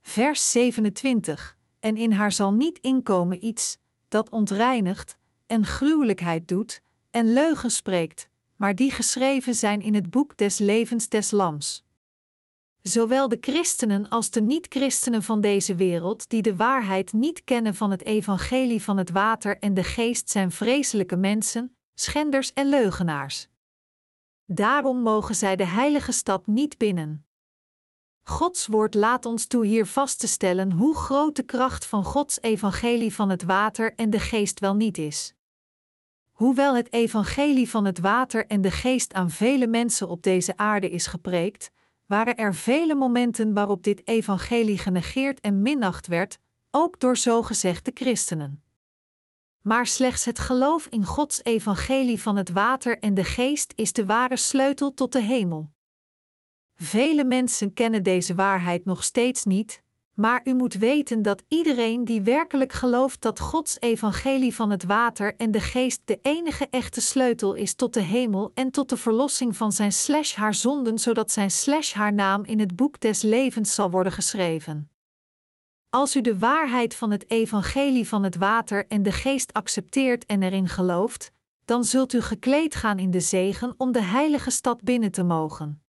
Vers 0.00 0.50
27 0.50 1.57
en 1.80 1.96
in 1.96 2.12
haar 2.12 2.32
zal 2.32 2.52
niet 2.52 2.78
inkomen 2.78 3.44
iets 3.44 3.78
dat 4.08 4.30
ontreinigt 4.30 5.16
en 5.46 5.64
gruwelijkheid 5.64 6.48
doet 6.48 6.82
en 7.10 7.32
leugen 7.32 7.70
spreekt, 7.70 8.28
maar 8.56 8.74
die 8.74 8.90
geschreven 8.90 9.54
zijn 9.54 9.80
in 9.80 9.94
het 9.94 10.10
boek 10.10 10.36
des 10.36 10.58
levens 10.58 11.08
des 11.08 11.30
Lams. 11.30 11.86
Zowel 12.82 13.28
de 13.28 13.38
christenen 13.40 14.08
als 14.08 14.30
de 14.30 14.40
niet-christenen 14.40 15.22
van 15.22 15.40
deze 15.40 15.74
wereld, 15.74 16.28
die 16.28 16.42
de 16.42 16.56
waarheid 16.56 17.12
niet 17.12 17.44
kennen 17.44 17.74
van 17.74 17.90
het 17.90 18.04
evangelie 18.04 18.82
van 18.82 18.96
het 18.96 19.10
water 19.10 19.58
en 19.58 19.74
de 19.74 19.84
geest, 19.84 20.30
zijn 20.30 20.50
vreselijke 20.50 21.16
mensen, 21.16 21.76
schenders 21.94 22.52
en 22.52 22.68
leugenaars. 22.68 23.48
Daarom 24.46 25.02
mogen 25.02 25.34
zij 25.34 25.56
de 25.56 25.66
heilige 25.66 26.12
stad 26.12 26.46
niet 26.46 26.78
binnen. 26.78 27.27
Gods 28.28 28.66
woord 28.66 28.94
laat 28.94 29.26
ons 29.26 29.46
toe 29.46 29.66
hier 29.66 29.86
vast 29.86 30.18
te 30.20 30.26
stellen 30.26 30.72
hoe 30.72 30.96
groot 30.96 31.36
de 31.36 31.42
kracht 31.42 31.86
van 31.86 32.04
Gods 32.04 32.42
evangelie 32.42 33.14
van 33.14 33.30
het 33.30 33.42
water 33.42 33.94
en 33.94 34.10
de 34.10 34.20
geest 34.20 34.60
wel 34.60 34.74
niet 34.74 34.98
is. 34.98 35.34
Hoewel 36.32 36.76
het 36.76 36.92
evangelie 36.92 37.70
van 37.70 37.84
het 37.84 37.98
water 37.98 38.46
en 38.46 38.60
de 38.60 38.70
geest 38.70 39.12
aan 39.12 39.30
vele 39.30 39.66
mensen 39.66 40.08
op 40.08 40.22
deze 40.22 40.56
aarde 40.56 40.90
is 40.90 41.06
gepreekt, 41.06 41.70
waren 42.06 42.36
er 42.36 42.54
vele 42.54 42.94
momenten 42.94 43.54
waarop 43.54 43.82
dit 43.82 44.08
evangelie 44.08 44.78
genegeerd 44.78 45.40
en 45.40 45.62
minacht 45.62 46.06
werd, 46.06 46.38
ook 46.70 47.00
door 47.00 47.16
zogezegde 47.16 47.90
christenen. 47.94 48.62
Maar 49.62 49.86
slechts 49.86 50.24
het 50.24 50.38
geloof 50.38 50.86
in 50.86 51.04
Gods 51.04 51.44
evangelie 51.44 52.22
van 52.22 52.36
het 52.36 52.50
water 52.50 52.98
en 52.98 53.14
de 53.14 53.24
geest 53.24 53.72
is 53.76 53.92
de 53.92 54.06
ware 54.06 54.36
sleutel 54.36 54.94
tot 54.94 55.12
de 55.12 55.22
hemel. 55.22 55.76
Vele 56.82 57.24
mensen 57.24 57.72
kennen 57.72 58.02
deze 58.02 58.34
waarheid 58.34 58.84
nog 58.84 59.04
steeds 59.04 59.44
niet, 59.44 59.82
maar 60.14 60.40
u 60.44 60.54
moet 60.54 60.74
weten 60.74 61.22
dat 61.22 61.42
iedereen 61.48 62.04
die 62.04 62.22
werkelijk 62.22 62.72
gelooft 62.72 63.20
dat 63.20 63.40
Gods 63.40 63.80
evangelie 63.80 64.54
van 64.54 64.70
het 64.70 64.84
water 64.84 65.34
en 65.36 65.50
de 65.50 65.60
geest 65.60 66.00
de 66.04 66.18
enige 66.22 66.66
echte 66.70 67.00
sleutel 67.00 67.54
is 67.54 67.74
tot 67.74 67.94
de 67.94 68.00
hemel 68.00 68.50
en 68.54 68.70
tot 68.70 68.88
de 68.88 68.96
verlossing 68.96 69.56
van 69.56 69.72
zijn 69.72 69.92
slash 69.92 70.34
haar 70.34 70.54
zonden, 70.54 70.98
zodat 70.98 71.30
zijn 71.30 71.50
slash 71.50 71.92
haar 71.92 72.12
naam 72.12 72.44
in 72.44 72.60
het 72.60 72.76
boek 72.76 73.00
des 73.00 73.22
levens 73.22 73.74
zal 73.74 73.90
worden 73.90 74.12
geschreven. 74.12 74.90
Als 75.90 76.16
u 76.16 76.20
de 76.20 76.38
waarheid 76.38 76.94
van 76.94 77.10
het 77.10 77.30
evangelie 77.30 78.08
van 78.08 78.22
het 78.22 78.36
water 78.36 78.86
en 78.86 79.02
de 79.02 79.12
geest 79.12 79.52
accepteert 79.52 80.26
en 80.26 80.42
erin 80.42 80.68
gelooft, 80.68 81.32
dan 81.64 81.84
zult 81.84 82.12
u 82.12 82.20
gekleed 82.20 82.74
gaan 82.74 82.98
in 82.98 83.10
de 83.10 83.20
zegen 83.20 83.74
om 83.76 83.92
de 83.92 84.02
heilige 84.02 84.50
stad 84.50 84.82
binnen 84.82 85.10
te 85.10 85.22
mogen. 85.22 85.82